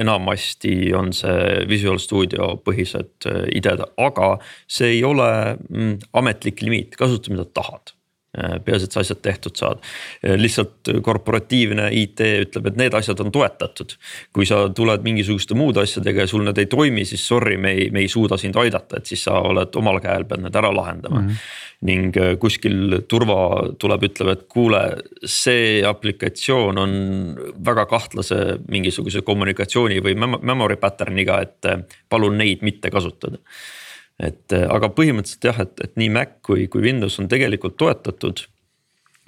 [0.01, 4.36] enamasti on see Visual Studio põhised äh, IDE-d, aga
[4.69, 5.30] see ei ole
[5.69, 7.93] mm, ametlik limiit, kasuta mida tahad
[8.34, 9.81] peaasi, et sa asjad tehtud saad.
[10.25, 13.93] Äh, lihtsalt korporatiivne IT ütleb, et need asjad on toetatud.
[14.34, 17.89] kui sa tuled mingisuguste muude asjadega ja sul need ei toimi, siis sorry, me ei,
[17.93, 21.21] me ei suuda sind aidata, et siis sa oled omal käel, pead need ära lahendama
[21.21, 21.27] mm.
[21.27, 21.51] -hmm.
[21.89, 23.38] ning äh, kuskil turva
[23.79, 24.81] tuleb, ütleb, et kuule,
[25.25, 26.91] see aplikatsioon on
[27.65, 33.38] väga kahtlase mingisuguse kommunikatsiooni või memory pattern'iga, et äh, palun neid mitte kasutada.
[34.22, 38.45] Et aga põhimõtteliselt jah, et, et nii Mac kui, kui Windows on tegelikult toetatud.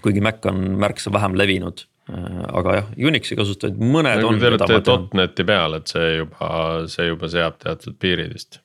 [0.03, 4.39] kuigi Mac on märksa vähem levinud aga jah, Unixi kasutajaid mõned no, on.
[4.41, 6.49] Te olete .NET-i peal, et see juba,
[6.91, 8.59] see juba seab teatud piirid vist.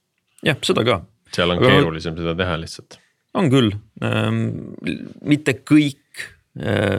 [0.45, 1.01] jah, seda ka.
[1.33, 2.99] seal on aga keerulisem seda teha lihtsalt.
[3.39, 3.73] on küll
[4.05, 4.43] ähm,,
[5.23, 6.10] mitte kõik äh,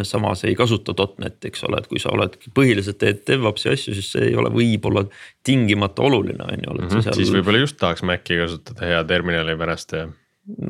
[0.07, 4.13] samas ei kasuta .NET, eks ole, et kui sa oled põhiliselt teed DevOpsi asju, siis
[4.13, 5.03] see ei ole võib-olla
[5.43, 7.17] tingimata oluline, on ju, oled sa seal.
[7.19, 10.05] siis võib-olla just tahaks Maci kasutada hea terminali pärast ja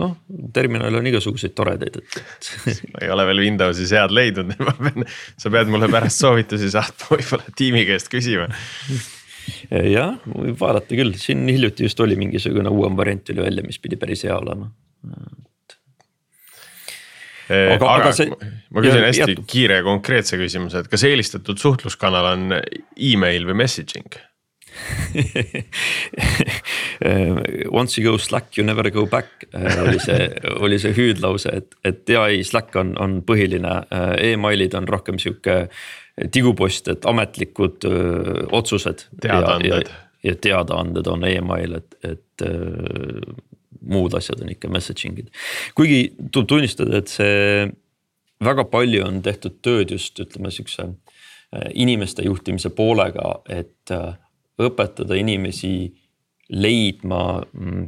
[0.02, 0.18] noh,
[0.54, 2.20] terminal on igasuguseid toredaid, et,
[2.66, 5.06] et ma ei ole veel Windowsis head leidnud, ma pean,
[5.40, 8.50] sa pead mulle pärast soovitusi saatma, võib-olla tiimi käest küsima
[9.70, 14.00] jah, võib vaadata küll, siin hiljuti just oli mingisugune uuem variant tuli välja, mis pidi
[14.02, 14.70] päris hea olema.
[17.52, 18.32] Aga, aga, see,
[18.72, 19.46] ma küsin hästi jätub.
[19.50, 22.60] kiire ja konkreetse küsimuse, et kas eelistatud suhtluskanal on
[22.96, 24.20] email või messaging?
[27.72, 30.30] Once you go Slack, you never go back oli see,
[30.64, 35.20] oli see hüüdlause, et, et ja ei, Slack on, on põhiline e, emailid on rohkem
[35.20, 35.68] sihuke
[36.32, 39.00] tigupost, et ametlikud öö, otsused.
[39.22, 39.90] teadaanded.
[40.24, 42.42] ja teadaanded on email, et, et
[43.82, 45.32] muud asjad on ikka messaging'id.
[45.76, 47.70] kuigi tuleb tunnistada, et see
[48.42, 50.92] väga palju on tehtud tööd just ütleme sihukese
[51.76, 53.92] inimeste juhtimise poolega, et
[54.62, 55.92] õpetada inimesi
[56.52, 57.88] leidma mm,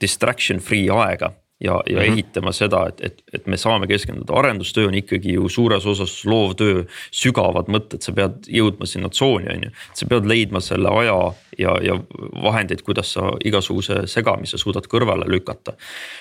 [0.00, 2.12] distraction free aega ja, ja mm -hmm.
[2.12, 6.84] ehitama seda, et, et, et me saame keskenduda, arendustöö on ikkagi ju suures osas loovtöö,
[7.10, 9.70] sügavad mõtted, sa pead jõudma sinna tsooni, on ju.
[9.94, 11.98] sa pead leidma selle aja ja, ja
[12.42, 15.72] vahendeid, kuidas sa igasuguse segamise suudad kõrvale lükata.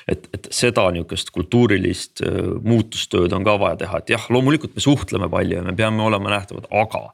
[0.07, 4.81] et, et seda nihukest kultuurilist äh, muutustööd on ka vaja teha, et jah, loomulikult me
[4.81, 7.13] suhtleme palju ja me peame olema nähtavad, aga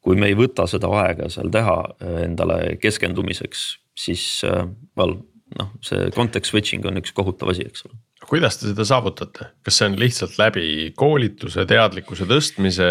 [0.00, 4.64] kui me ei võta seda aega seal teha äh, endale keskendumiseks, siis äh,
[4.96, 5.18] well
[5.58, 7.98] noh, see context switching on üks kohutav asi, eks ole.
[8.28, 10.66] kuidas te seda saavutate, kas see on lihtsalt läbi
[10.98, 12.90] koolituse, teadlikkuse tõstmise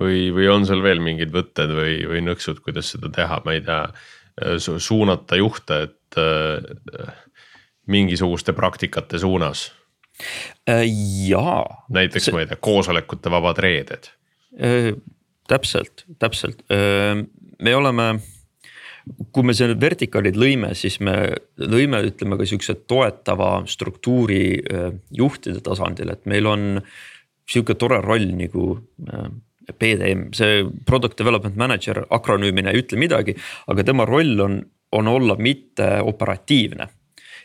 [0.00, 3.62] või, või on seal veel mingid võtted või, või nõksud, kuidas seda teha, ma ei
[3.64, 3.84] tea
[4.58, 7.14] su, suunata juhte, et äh,
[7.86, 9.68] mingisuguste praktikate suunas
[10.68, 10.84] äh,?
[11.28, 11.86] jaa.
[11.88, 12.34] näiteks see...
[12.34, 14.10] ma ei tea, koosolekute vabad reeded
[14.58, 14.92] äh,.
[15.48, 17.24] täpselt, täpselt äh,,
[17.62, 18.14] me oleme
[19.34, 21.16] kui me selle vertikaalid lõime, siis me
[21.60, 26.68] lõime, ütleme ka sihukese toetava struktuuri äh, juhtide tasandil, et meil on
[27.50, 28.70] sihuke tore roll nagu
[29.10, 29.28] äh,
[29.72, 33.36] PDM, see product development manager akronüümina ei ütle midagi,
[33.68, 34.60] aga tema roll on,
[34.92, 36.88] on olla mitte operatiivne.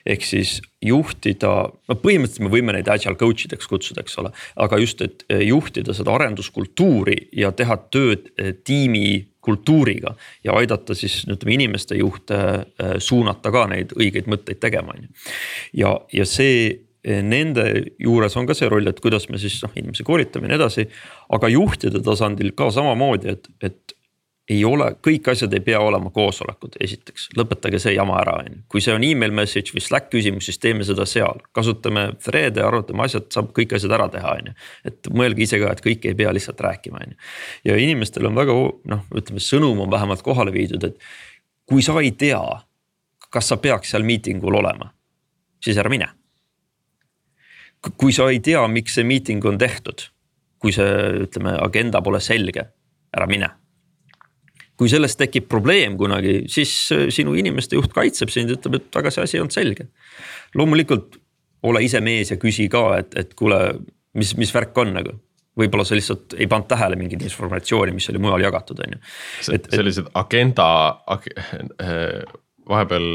[0.10, 4.32] Ehk siis juhtida, no põhimõtteliselt me võime neid agile coach ideks kutsuda, eks ole,
[4.64, 8.32] aga just, et eh, juhtida seda arenduskultuuri ja teha tööd
[8.68, 14.96] tiimi kultuuriga ja aidata siis ütleme inimeste juhte eh, suunata ka neid õigeid mõtteid tegema,
[14.96, 15.34] on ju.
[15.84, 17.64] ja, ja see nende
[18.02, 20.84] juures on ka see roll, et kuidas me siis noh, inimesi koolitame ja nii edasi.
[21.32, 23.96] aga juhtide tasandil ka samamoodi, et, et
[24.50, 28.62] ei ole, kõik asjad ei pea olema koosolekud, esiteks, lõpetage see jama ära, on ju.
[28.74, 33.06] kui see on email message või Slack küsimus, siis teeme seda seal, kasutame thread'e, arutame
[33.06, 34.56] asjad, saab kõik asjad ära teha, on ju.
[34.90, 37.20] et mõelge ise ka, et kõike ei pea lihtsalt rääkima, on ju.
[37.70, 38.58] ja inimestel on väga
[38.96, 40.98] noh, ütleme sõnum on vähemalt kohale viidud, et
[41.70, 42.42] kui sa ei tea,
[43.30, 44.90] kas sa peaks seal meeting ul olema,
[45.62, 46.10] siis ära mine.
[47.98, 50.10] kui sa ei tea, miks see meeting on tehtud,
[50.60, 50.90] kui see,
[51.30, 52.66] ütleme, agenda pole selge,
[53.14, 53.54] ära mine
[54.80, 59.12] kui sellest tekib probleem kunagi, siis äh, sinu inimeste juht kaitseb sind, ütleb, et aga
[59.14, 59.90] see asi ei olnud selge.
[60.56, 61.20] loomulikult
[61.70, 63.60] ole ise mees ja küsi ka, et, et kuule,
[64.18, 65.18] mis, mis värk on nagu
[65.60, 69.00] võib-olla sa lihtsalt ei pannud tähele mingit informatsiooni, mis oli mujal jagatud, on ju.
[69.44, 70.68] sellised agenda
[71.10, 71.26] ag,,
[72.70, 73.10] vahepeal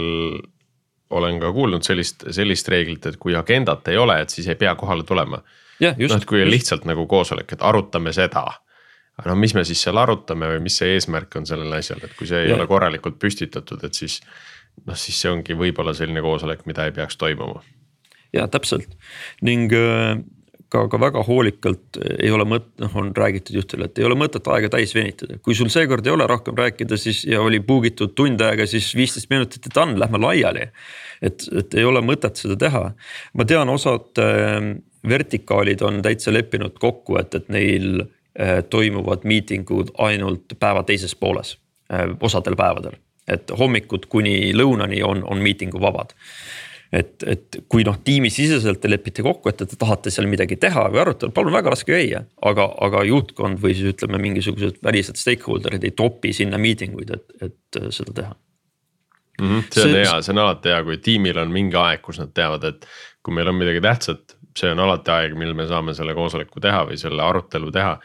[1.14, 4.74] olen ka kuulnud sellist, sellist reeglit, et kui agendat ei ole, et siis ei pea
[4.78, 5.40] kohale tulema.
[5.96, 8.44] noh, et kui on lihtsalt nagu koosolek, et arutame seda
[9.18, 12.14] aga no mis me siis seal arutame või mis see eesmärk on sellel asjal, et
[12.18, 12.58] kui see ei ja.
[12.58, 14.20] ole korralikult püstitatud, et siis.
[14.86, 17.62] noh, siis see ongi võib-olla selline koosolek, mida ei peaks toimuma.
[18.34, 18.96] ja täpselt
[19.42, 20.18] ning äh,
[20.74, 24.48] ka, ka väga hoolikalt ei ole mõt-, noh on räägitud juhtidele, et ei ole mõtet
[24.50, 25.38] aega täis venitada.
[25.42, 29.30] kui sul seekord ei ole rohkem rääkida, siis ja oli puugitud tund aega, siis viisteist
[29.32, 30.68] minutit ja done, lähme laiali.
[31.22, 32.84] et, et ei ole mõtet seda teha.
[33.34, 34.74] ma tean, osad äh,
[35.08, 38.06] vertikaalid on täitsa leppinud kokku, et, et neil
[38.70, 41.58] toimuvad miitingud ainult päeva teises pooles,
[41.92, 43.00] äh, osadel päevadel.
[43.28, 46.10] et hommikud kuni lõunani on, on miitinguvabad.
[46.92, 51.00] et, et kui noh, tiimisiseselt te lepite kokku, et te tahate seal midagi teha või
[51.00, 52.24] arutada, palun väga raske käia.
[52.42, 57.38] aga, aga juhtkond või siis ütleme, mingisugused välised stakeholder'id ei topi sinna meeting uid, et,
[57.40, 58.34] et äh, seda teha
[59.40, 59.48] mm.
[59.48, 62.18] -hmm, see on see, hea, see on alati hea, kui tiimil on mingi aeg, kus
[62.22, 62.86] nad teavad, et
[63.22, 66.84] kui meil on midagi tähtsat, see on alati aeg, mil me saame selle koosoleku teha
[66.88, 67.96] või selle arutelu teha.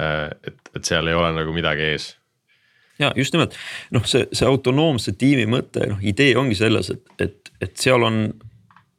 [0.00, 2.12] Äh, et, et seal ei ole nagu midagi ees
[3.02, 3.56] ja just nimelt
[3.94, 8.24] noh, see, see autonoomse tiimi mõte, noh idee ongi selles, et, et, et seal on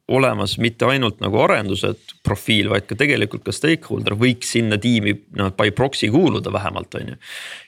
[0.08, 5.48] olemas mitte ainult nagu arendused profiil, vaid ka tegelikult ka stakeholder võiks sinna tiimi noh
[5.56, 7.16] by proxy kuuluda vähemalt on ju.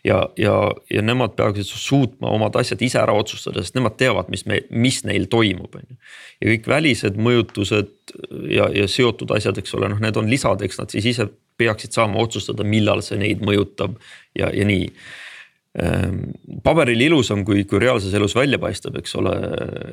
[0.05, 0.57] ja, ja,
[0.93, 5.01] ja nemad peaksid suutma omad asjad ise ära otsustada, sest nemad teavad, mis me, mis
[5.09, 5.99] neil toimub, on ju.
[6.45, 8.15] ja kõik välised mõjutused
[8.53, 11.97] ja, ja seotud asjad, eks ole, noh, need on lisad, eks nad siis ise peaksid
[11.97, 13.97] saama otsustada, millal see neid mõjutab
[14.37, 14.91] ja, ja nii
[16.65, 19.33] paberil ilusam, kui, kui reaalses elus välja paistab, eks ole,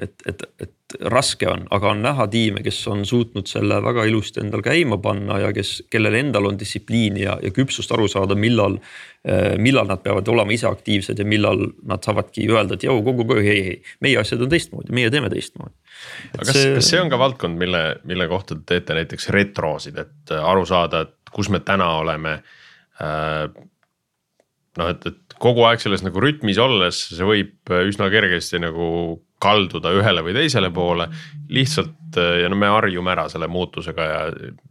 [0.05, 4.39] et, et, et raske on, aga on näha tiime, kes on suutnud selle väga ilusti
[4.45, 8.79] endal käima panna ja kes, kellel endal on distsipliini ja, ja küpsust aru saada, millal.
[9.23, 13.23] Eh, millal nad peavad olema ise aktiivsed ja millal nad saavadki öelda, et jõu kogu
[13.37, 15.71] aeg, ei, ei, meie asjad on teistmoodi, meie teeme teistmoodi.
[16.33, 20.01] aga kas see..., kas see on ka valdkond, mille, mille kohta te teete näiteks retrosid,
[20.03, 22.33] et aru saada, et kus me täna oleme
[22.99, 23.47] äh,
[24.79, 28.85] noh, et, et kogu aeg selles nagu rütmis olles, see võib üsna kergesti nagu
[29.43, 31.09] kalduda ühele või teisele poole.
[31.49, 34.21] lihtsalt ja no me harjume ära selle muutusega ja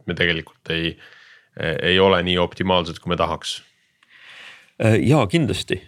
[0.07, 0.95] me tegelikult ei,
[1.59, 3.61] ei ole nii optimaalsed, kui me tahaks.
[5.03, 5.81] ja kindlasti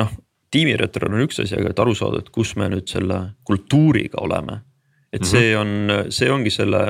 [0.00, 0.10] noh,
[0.50, 4.60] tiimiretro on üks asi, aga et aru saada, et kus me nüüd selle kultuuriga oleme.
[5.12, 6.82] et see on, see ongi selle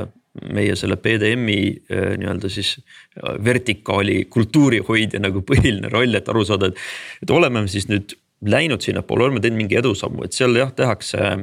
[0.52, 1.58] meie selle BDM-i
[1.92, 6.84] äh, nii-öelda siis äh, vertikaali kultuurihoidja nagu põhiline roll, et aru saada, et.
[7.24, 11.34] et oleme siis nüüd läinud sinnapoole, oleme teinud mingi edusammu, et seal jah, tehakse.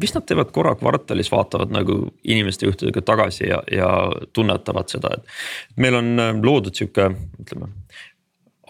[0.00, 3.88] vist nad teevad korra kvartalis, vaatavad nagu inimeste juhtidega tagasi ja, ja
[4.32, 5.38] tunnetavad seda, et.
[5.76, 7.12] meil on äh, loodud sihuke,
[7.44, 7.70] ütleme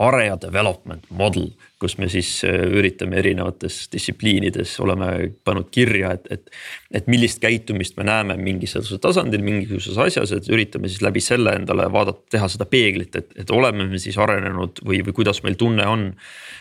[0.00, 6.56] area development model, kus me siis äh, üritame erinevates distsipliinides oleme pannud kirja, et, et.
[7.00, 11.86] et millist käitumist me näeme mingisugusel tasandil, mingisuguses asjas, et üritame siis läbi selle endale
[11.92, 15.86] vaadata, teha seda peeglit, et, et oleme me siis arenenud või, või kuidas meil tunne
[15.86, 16.10] on.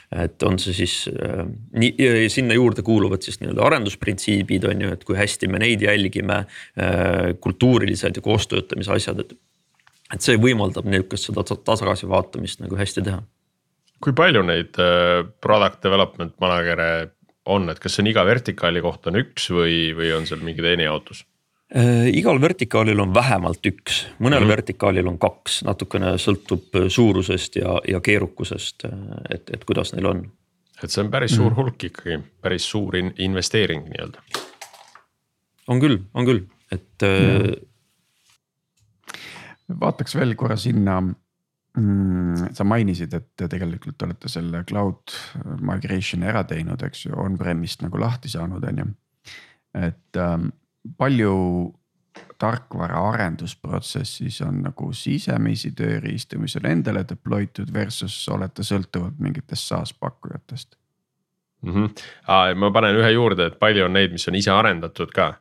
[0.10, 1.44] et on see siis äh,
[1.78, 6.44] nii, sinna juurde kuuluvad siis nii-öelda arendusprintsiibid on ju, et kui hästi me neid jälgime
[6.44, 7.36] äh,.
[7.40, 9.38] kultuurilised ja koostöötamise asjad, et
[10.14, 13.22] et see võimaldab nihukest seda tasakaalu vaatamist nagu hästi teha.
[14.00, 17.10] kui palju neid äh, product development manager'e
[17.50, 20.64] on, et kas see on iga vertikaali kohta on üks või, või on seal mingi
[20.64, 21.26] teine jaotus?
[21.76, 24.56] Äh, igal vertikaalil on vähemalt üks, mõnel mm -hmm.
[24.56, 28.88] vertikaalil on kaks, natukene sõltub äh, suurusest ja, ja keerukusest,
[29.30, 30.24] et, et kuidas neil on.
[30.84, 31.62] et see on päris suur mm -hmm.
[31.62, 34.22] hulk ikkagi, päris suur in investeering nii-öelda.
[35.68, 37.08] on küll, on küll, et mm.
[37.08, 37.69] -hmm
[39.70, 42.54] vaataks veel korra sinna mm,.
[42.58, 45.16] sa mainisid, et te tegelikult olete selle cloud
[45.66, 48.88] migration'i ära teinud, eks ju, on-premise nagu lahti saanud, on ju.
[49.80, 50.50] et ähm,
[50.98, 51.36] palju
[52.40, 59.68] tarkvara arendusprotsessis on nagu sisemisi tööriistu, mis on endale deploy tud versus olete sõltuvad mingitest
[59.72, 60.76] SaaS pakkujatest
[61.62, 61.74] mm?
[61.74, 61.90] -hmm.
[62.28, 65.34] Ah, ma panen ühe juurde, et palju on neid, mis on ise arendatud ka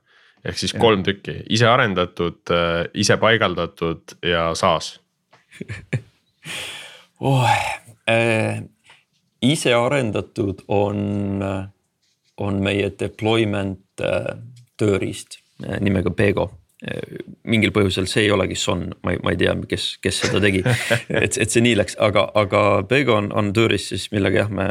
[0.44, 4.98] ehk siis kolm tükki, ise arendatud, äh, ise paigaldatud ja SaaS.
[7.20, 7.42] Oh,
[8.06, 8.62] äh,
[9.42, 11.42] ise arendatud on,
[12.36, 14.36] on meie deployment äh,
[14.78, 16.48] tööriist äh, nimega Pego.
[16.78, 20.42] Äh, mingil põhjusel see ei olegi Son, ma ei, ma ei tea, kes, kes seda
[20.44, 20.62] tegi.
[21.24, 24.68] et, et see nii läks, aga, aga Pego on, on tööriist siis, millega jah, me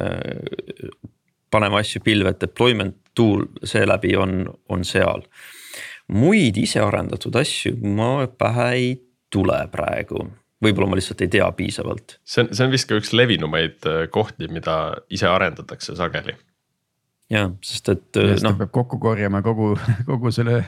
[1.51, 5.23] paneme asju pilve, et deployment tool seeläbi on, on seal
[6.13, 8.91] muid isearendatud asju ma pähe ei
[9.33, 10.23] tule praegu
[10.63, 12.17] võib-olla ma lihtsalt ei tea piisavalt.
[12.25, 14.77] see on, see on vist ka üks levinumaid äh, kohti, mida
[15.13, 16.35] ise arendatakse sageli.
[17.33, 18.55] Ja, sest et äh, noh.
[18.59, 19.73] peab kokku korjama kogu,
[20.09, 20.61] kogu selle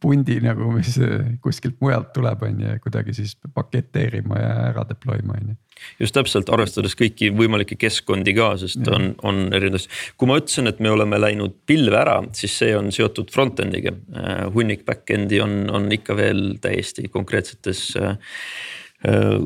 [0.00, 4.84] pundi nagu, mis äh, kuskilt mujalt tuleb, on ju, ja kuidagi siis paketeerima ja ära
[4.88, 5.60] deploy ma on ju
[6.00, 8.94] just täpselt, arvestades kõiki võimalikke keskkondi ka, sest ja.
[8.96, 9.84] on, on erinevad,
[10.16, 13.92] kui ma ütlesin, et me oleme läinud pilve ära, siis see on seotud front-end'iga.
[14.16, 18.16] Äh, hunnik back-end'i on, on ikka veel täiesti konkreetsetes äh,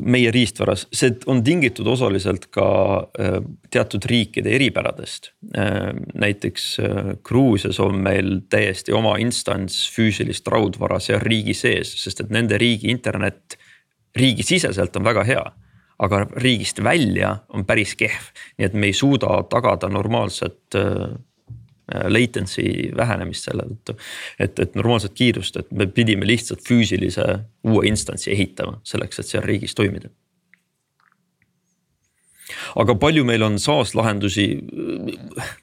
[0.01, 2.67] meie riistvaras, see on tingitud osaliselt ka
[3.69, 5.31] teatud riikide eripäradest.
[6.13, 6.65] näiteks
[7.23, 12.89] Gruusias on meil täiesti oma instants füüsilist raudvara seal riigi sees, sest et nende riigi
[12.89, 13.57] internet
[14.17, 15.45] riigisiseselt on väga hea
[16.01, 18.31] aga riigist välja on päris kehv.
[18.57, 21.11] nii et me ei suuda tagada normaalset äh,
[22.09, 23.97] latency vähenemist selle tõttu.
[24.39, 27.27] et, et normaalset kiirust, et me pidime lihtsalt füüsilise
[27.67, 30.11] uue instantsi ehitama selleks, et seal riigis toimida
[32.79, 34.45] aga palju meil on SaaS lahendusi,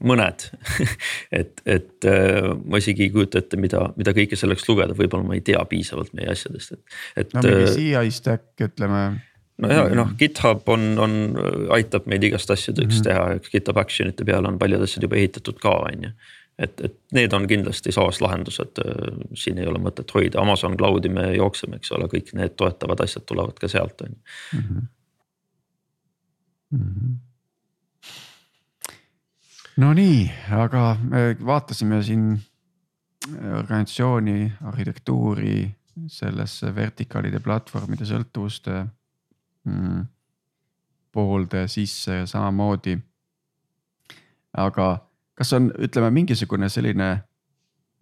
[0.05, 0.47] mõned
[1.41, 5.39] et, et äh, ma isegi ei kujuta ette, mida, mida kõike selleks lugeda, võib-olla ma
[5.39, 7.35] ei tea piisavalt meie asjadest, et, et.
[7.37, 9.03] no mingi CI stack ütleme.
[9.59, 11.15] No ja noh, GitHub on, on,
[11.75, 13.05] aitab meid igast asjadeks mm -hmm.
[13.05, 16.11] teha, GitHub Action'ite peale on paljud asjad juba ehitatud ka, on ju
[16.59, 18.81] et, et need on kindlasti SaaS lahendused,
[19.35, 23.27] siin ei ole mõtet hoida, Amazon Cloud'i me jookseme, eks ole, kõik need toetavad asjad
[23.27, 24.87] tulevad ka sealt on ju mhm
[26.71, 26.81] mm.
[26.81, 27.17] -hmm.
[29.77, 35.71] Nonii, aga me vaatasime siin äh, organisatsiooni arhitektuuri
[36.07, 38.87] sellesse vertikaalide platvormide sõltuvuste
[41.13, 42.99] poolde sisse samamoodi.
[44.59, 47.11] aga kas on, ütleme mingisugune selline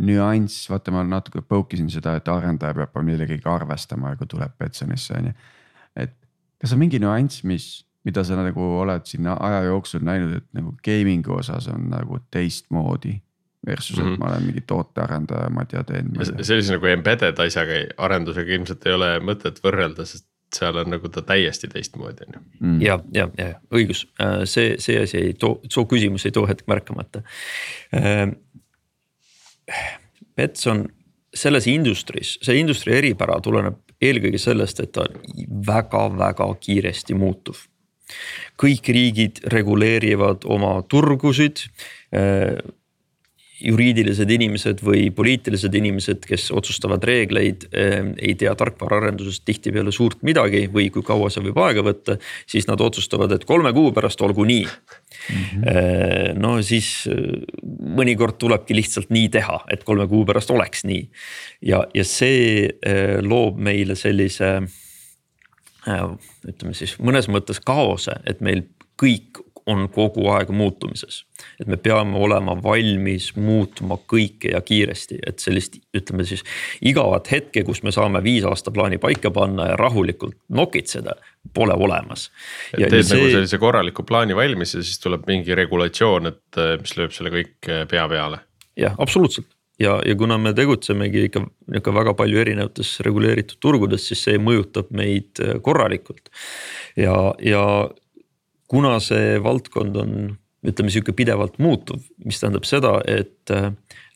[0.07, 5.31] nüanss, vaata, ma natuke pokisin seda, et arendaja peab millegagi arvestama, kui tuleb Betsonisse on
[5.31, 5.35] ju.
[5.97, 6.17] et
[6.61, 10.75] kas on mingi nüanss, mis mida sa nagu oled siin aja jooksul näinud, et nagu
[10.87, 13.21] gaming'u osas on nagu teistmoodi.
[13.67, 14.07] Versus mm, -hmm.
[14.07, 14.21] et mhm.
[14.23, 16.11] ma olen mingi tootearendaja, ma ei tea, teen.
[16.43, 21.23] sellise nagu embedded asjaga, arendusega ilmselt ei ole mõtet võrrelda, sest seal on nagu ta
[21.27, 22.43] täiesti teistmoodi on ju.
[22.61, 22.81] Mm.
[22.85, 26.69] ja, ja, ja õigus, äh, see, see asi ei too, su küsimus ei too hetk
[26.71, 27.23] märkamata.
[30.37, 30.85] Pets on
[31.37, 35.17] selles industry's, see industry eripära tuleneb eelkõige sellest, et ta on
[35.67, 37.65] väga-väga kiiresti muutuv
[38.61, 41.65] kõik riigid reguleerivad oma turgusid
[43.61, 50.91] juriidilised inimesed või poliitilised inimesed, kes otsustavad reegleid, ei tea tarkvaraarendusest tihtipeale suurt midagi või
[50.93, 52.19] kui kaua see võib aega võtta.
[52.47, 55.35] siis nad otsustavad, et kolme kuu pärast olgu nii mm.
[55.35, 56.39] -hmm.
[56.39, 57.09] no siis
[57.97, 61.09] mõnikord tulebki lihtsalt nii teha, et kolme kuu pärast oleks nii.
[61.63, 62.71] ja, ja see
[63.23, 64.69] loob meile sellise
[65.87, 68.67] ütleme siis mõnes mõttes kaose, et meil
[69.01, 71.25] kõik on kogu aeg muutumises.
[71.61, 76.45] et me peame olema valmis muutma kõike ja kiiresti, et sellist, ütleme siis
[76.81, 81.17] igavat hetke, kus me saame viis aasta plaani paika panna ja rahulikult nokitseda,
[81.55, 82.31] pole olemas.
[82.77, 83.19] teed nagu see...
[83.19, 87.75] nagu sellise korraliku plaani valmis ja siis tuleb mingi regulatsioon, et mis lööb selle kõik
[87.91, 88.41] pea peale.
[88.77, 89.51] jah, absoluutselt
[89.81, 94.91] ja, ja kuna me tegutsemegi ikka nihuke väga palju erinevates reguleeritud turgudes, siis see mõjutab
[94.97, 96.31] meid äh, korralikult.
[96.97, 97.63] ja, ja
[98.69, 100.17] kuna see valdkond on,
[100.67, 103.71] ütleme sihuke pidevalt muutuv, mis tähendab seda, et äh,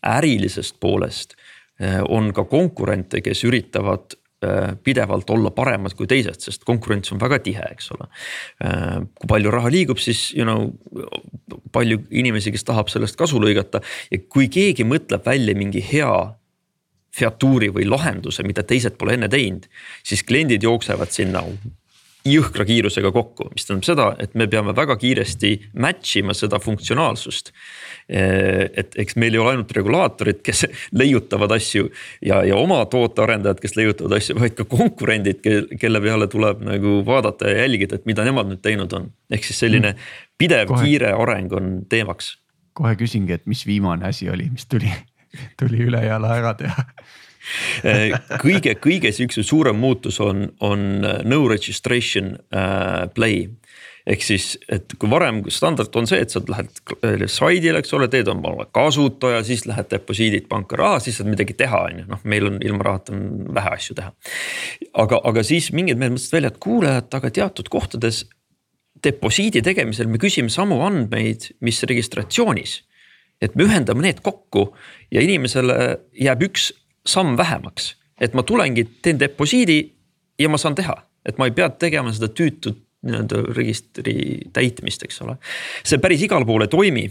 [0.06, 1.36] ärilisest poolest
[1.80, 7.18] äh, on ka konkurente, kes üritavad Äh, pidevalt olla paremad kui teised, sest konkurents on
[7.20, 8.06] väga tihe, eks ole.
[9.20, 10.70] Kui palju raha liigub, siis you know
[11.76, 16.14] palju inimesi, kes tahab sellest kasu lõigata ja kui keegi mõtleb välja mingi hea
[17.18, 19.68] featuuri või lahenduse, mida teised pole enne teinud,
[20.00, 21.44] siis kliendid jooksevad sinna
[22.26, 27.52] jõhkra kiirusega kokku, mis tähendab seda, et me peame väga kiiresti match ima seda funktsionaalsust.
[28.10, 30.64] et eks meil ei ole ainult regulaatorid, kes
[31.00, 31.86] leiutavad asju
[32.26, 35.44] ja, ja oma tootearendajad, kes leiutavad asju, vaid ka konkurendid,
[35.78, 39.12] kelle peale tuleb nagu vaadata ja jälgida, et mida nemad nüüd teinud on.
[39.30, 40.18] ehk siis selline mm.
[40.38, 42.34] pidev kohe, kiire areng on teemaks.
[42.74, 44.90] kohe küsingi, et mis viimane asi oli, mis tuli,
[45.60, 47.09] tuli ülejala ära teha Eh,
[48.42, 53.48] kõige, kõige sihukesem suurem muutus on, on eh, no registration äh, play
[54.10, 58.28] ehk siis, et kui varem standard on see, et sa lähed slaidile, eks ole, teed
[58.32, 62.48] oma kasutaja, siis lähed deposiidid panka raha, siis saad midagi teha, on ju, noh, meil
[62.48, 63.24] on ilma rahata on
[63.54, 64.12] vähe asju teha.
[65.04, 68.24] aga, aga siis mingid mehed mõtlesid välja, et kuule, et aga teatud kohtades
[69.04, 72.80] deposiidi tegemisel me küsime samu andmeid, mis registratsioonis.
[73.40, 74.66] et me ühendame need kokku
[75.08, 75.76] ja inimesele
[76.12, 76.72] jääb üks
[77.06, 79.80] samm vähemaks, et ma tulengi, teen deposiidi
[80.38, 80.96] ja ma saan teha,
[81.26, 84.14] et ma ei pea tegema seda tüütut nii-öelda registri
[84.52, 85.38] täitmist, eks ole.
[85.84, 87.08] see päris igal pool ei toimi.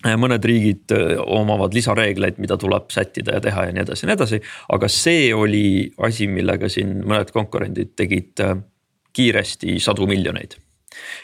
[0.00, 4.16] mõned riigid äh, omavad lisareegleid, mida tuleb sättida ja teha ja nii edasi ja nii
[4.16, 4.38] edasi,
[4.72, 8.56] aga see oli asi, millega siin mõned konkurendid tegid äh,
[9.12, 10.56] kiiresti sadu miljoneid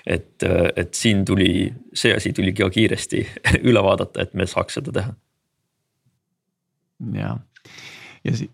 [0.07, 3.23] et, äh, et siin tuli, see asi tuli ka kiiresti
[3.71, 5.15] üle vaadata, et me saaks seda teha.
[7.15, 7.37] ja
[8.25, 8.51] ja si-,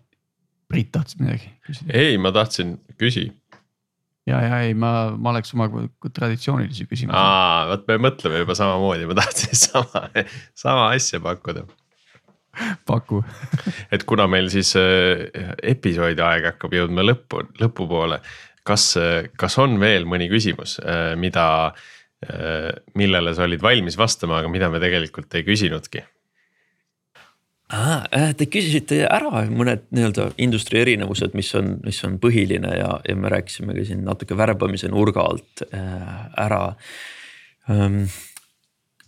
[0.73, 1.93] Priit tahtis midagi küsida?
[1.93, 3.27] ei, ma tahtsin, küsi.
[4.29, 5.69] ja, ja ei, ma, ma oleks oma
[6.07, 7.17] traditsioonilisi küsimusi.
[7.19, 10.07] aa, vot me mõtleme juba samamoodi, ma tahtsin sama,
[10.57, 11.67] sama asja pakkuda
[12.85, 13.21] paku
[13.93, 15.27] et kuna meil siis äh,
[15.73, 18.19] episoodi aeg hakkab jõudma lõppu, lõpupoole,
[18.67, 18.93] kas,
[19.39, 21.45] kas on veel mõni küsimus, äh, mida,
[22.25, 26.05] äh, millele sa olid valmis vastama, aga mida me tegelikult ei küsinudki?
[27.73, 28.33] Ah,.
[28.37, 33.31] Te küsisite ära mõned nii-öelda industry erinevused, mis on, mis on põhiline ja, ja me
[33.33, 36.13] rääkisime ka siin natuke värbamise nurga alt äh,
[36.45, 36.63] ära
[37.71, 38.05] ähm,.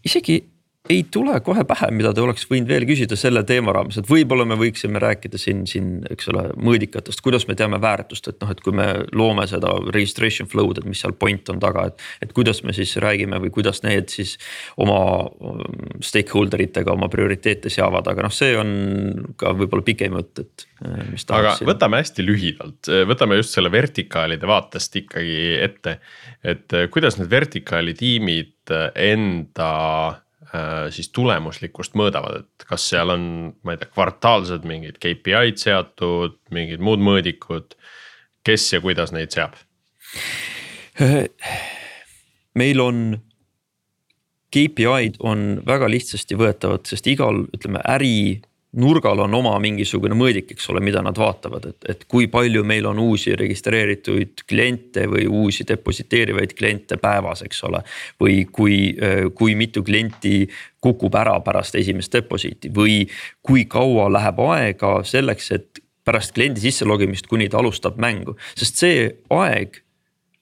[0.05, 0.41] isegi
[0.89, 4.45] ei tule kohe pähe, mida te oleks võinud veel küsida selle teema raames, et võib-olla
[4.47, 8.61] me võiksime rääkida siin, siin, eks ole, mõõdikatest, kuidas me teame väärtust, et noh, et
[8.63, 12.05] kui me loome seda registration flow'd, et mis seal point on taga, et.
[12.21, 14.35] et kuidas me siis räägime või kuidas need siis
[14.81, 15.63] oma um,
[16.05, 18.75] stakeholder itega oma prioriteete seavad, aga noh, see on
[19.39, 20.67] ka võib-olla pikem jutt, et.
[20.85, 21.69] Eh, aga siin...
[21.69, 25.97] võtame hästi lühidalt, võtame just selle vertikaalide vaatest ikkagi ette,
[26.45, 29.71] et eh, kuidas need vertikaali tiimid enda
[30.95, 33.27] siis tulemuslikkust mõõdavad, et kas seal on,
[33.65, 37.77] ma ei tea, kvartaalsed mingid KPI-d seatud, mingid muud mõõdikud.
[38.45, 39.55] kes ja kuidas neid seab?
[42.55, 42.99] meil on
[44.55, 48.41] KPI-d on väga lihtsasti võetavad, sest igal, ütleme äri
[48.75, 52.87] nurgal on oma mingisugune mõõdik, eks ole, mida nad vaatavad, et, et kui palju meil
[52.89, 57.81] on uusi registreeritud kliente või uusi depositeerivaid kliente päevas, eks ole.
[58.21, 58.77] või kui,
[59.35, 60.45] kui mitu klienti
[60.81, 63.03] kukub ära pärast esimest deposiiti või
[63.41, 69.09] kui kaua läheb aega selleks, et pärast kliendi sisselogimist, kuni ta alustab mängu, sest see
[69.33, 69.81] aeg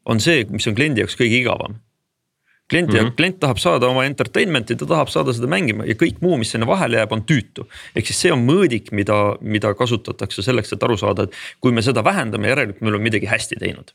[0.05, 1.79] on see, mis on kliendi jaoks kõige igavam
[2.73, 3.15] klient mm, -hmm.
[3.17, 6.67] klient tahab saada oma entertainment'i, ta tahab saada seda mängima ja kõik muu, mis sinna
[6.69, 7.67] vahele jääb, on tüütu.
[7.95, 11.81] ehk siis see on mõõdik, mida, mida kasutatakse selleks, et aru saada, et kui me
[11.85, 13.93] seda vähendame, järelikult me oleme midagi hästi teinud.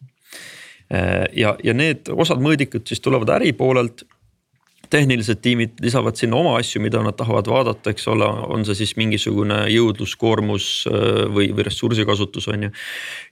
[1.36, 4.06] ja, ja need osad mõõdikud siis tulevad äri poolelt
[4.90, 8.94] tehnilised tiimid lisavad sinna oma asju, mida nad tahavad vaadata, eks ole, on see siis
[9.00, 12.70] mingisugune jõudlus, koormus äh, või, või ressursikasutus on ju.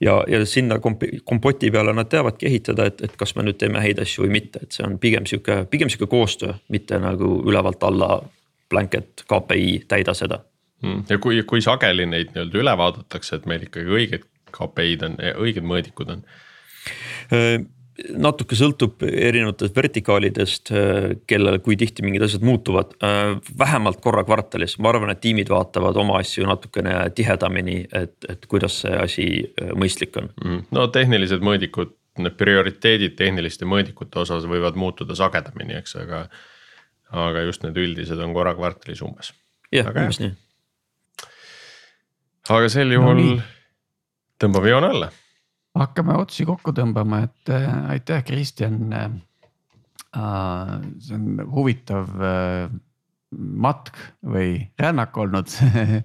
[0.05, 4.01] ja, ja sinna kompoti peale nad teavadki ehitada, et, et kas me nüüd teeme häid
[4.03, 8.21] asju või mitte, et see on pigem sihuke, pigem sihuke koostöö, mitte nagu ülevalt alla
[8.71, 10.41] blanket KPI, täida seda
[10.83, 11.07] hmm..
[11.11, 14.27] ja kui, kui sageli neid nii-öelda üle vaadatakse, et meil ikkagi õiged
[14.57, 16.29] KPI-d on, õiged mõõdikud on?
[17.97, 22.93] Natuke sõltub erinevatest vertikaalidest, äh, kellel, kui tihti mingid asjad muutuvad.
[23.05, 28.47] Äh, vähemalt korra kvartalis, ma arvan, et tiimid vaatavad oma asju natukene tihedamini, et, et
[28.53, 30.67] kuidas see asi äh, mõistlik on mm..
[30.77, 36.27] no tehnilised mõõdikud, need prioriteedid tehniliste mõõdikute osas võivad muutuda sagedamini, eks, aga.
[37.17, 39.33] aga just need üldised on korra kvartalis umbes.
[39.73, 40.33] jah, umbes nii.
[42.61, 43.45] aga sel juhul no,
[44.43, 45.15] tõmbame joone alla
[45.81, 49.11] hakkame otsi kokku tõmbama, et äh, aitäh, Kristjan äh,.
[50.99, 52.71] see on huvitav äh,
[53.37, 55.51] matk või rännak olnud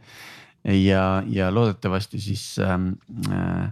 [0.90, 2.94] ja, ja loodetavasti siis ähm,
[3.32, 3.72] äh,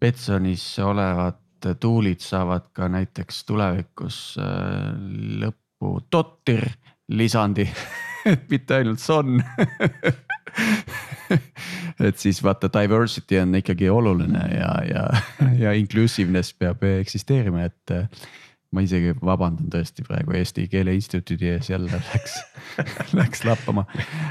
[0.00, 1.42] Betsonis olevad
[1.80, 4.94] tuulid saavad ka näiteks tulevikus äh,
[5.42, 6.64] lõppu Dotter
[7.08, 7.68] lisandi
[8.26, 9.38] et mitte ainult Son
[12.06, 15.06] et siis vaata diversity on ikkagi oluline ja, ja,
[15.58, 17.94] ja inclusiveness peab eksisteerima, et
[18.74, 22.34] ma isegi vabandan tõesti praegu Eesti Keele Instituudi ees jälle läks
[23.14, 23.84] läks lappama.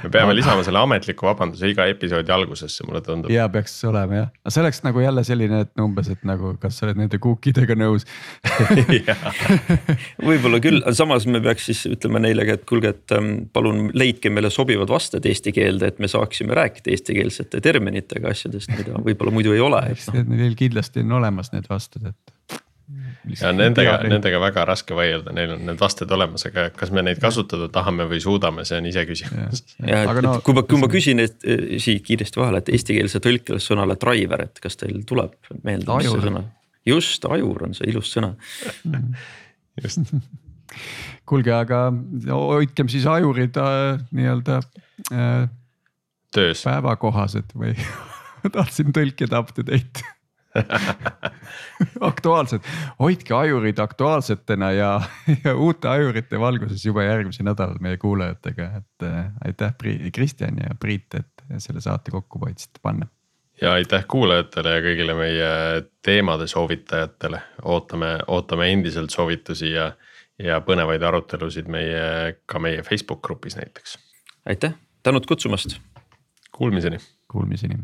[0.03, 0.35] me peame Aga...
[0.35, 3.31] lisama selle ametliku vabanduse iga episoodi algusesse, mulle tundub.
[3.31, 6.87] ja peaks olema jah, see oleks nagu jälle selline, et umbes, et nagu, kas sa
[6.89, 8.07] oled nende cookie dega nõus
[10.29, 14.31] võib-olla küll, samas me peaks siis ütlema neile ka, et kuulge, et ähm, palun leidke
[14.33, 19.55] meile sobivad vasted eesti keelde, et me saaksime rääkida eestikeelsete terminitega asjadest, mida võib-olla muidu
[19.55, 19.81] ei ole.
[20.11, 20.23] No.
[20.35, 22.61] Neil kindlasti on olemas need vasted, et
[23.33, 27.19] ja nendega, nendega väga raske vaielda, neil on need vasted olemas, aga kas me neid
[27.23, 29.63] kasutada tahame või suudame, see on iseküsimus.
[29.81, 32.71] ja et, no, et kui ma, kui ma küsin et, eh, siit kiiresti vahele, et
[32.75, 36.45] eestikeelse tõlke sõnale driver, et kas teil tuleb meelde, mis see sõna?
[36.85, 38.33] just, ajur on see ilus sõna
[39.83, 40.01] just
[41.29, 41.87] kuulge, aga
[42.29, 44.59] hoidkem siis ajurid äh, nii-öelda
[45.11, 45.47] äh,.
[46.35, 46.65] töös.
[46.67, 47.73] päevakohased või
[48.55, 50.14] tahtsin tõlkida up to date
[52.09, 52.59] aktuaalsed,
[52.99, 55.01] hoidke ajurid aktuaalsetena ja,
[55.43, 59.73] ja uute ajurite valguses juba järgmisel nädalal meie kuulajatega, et äh, aitäh,
[60.13, 63.07] Kristjan ja Priit, et selle saate kokku hoidsite panna.
[63.61, 65.49] ja aitäh kuulajatele ja kõigile meie
[66.03, 69.91] teemade soovitajatele, ootame, ootame endiselt soovitusi ja,
[70.39, 73.99] ja põnevaid arutelusid meie, ka meie Facebook grupis näiteks.
[74.45, 75.77] aitäh, tänud kutsumast.
[76.55, 76.97] Kuulmiseni.
[77.27, 77.75] Kuulmiseni.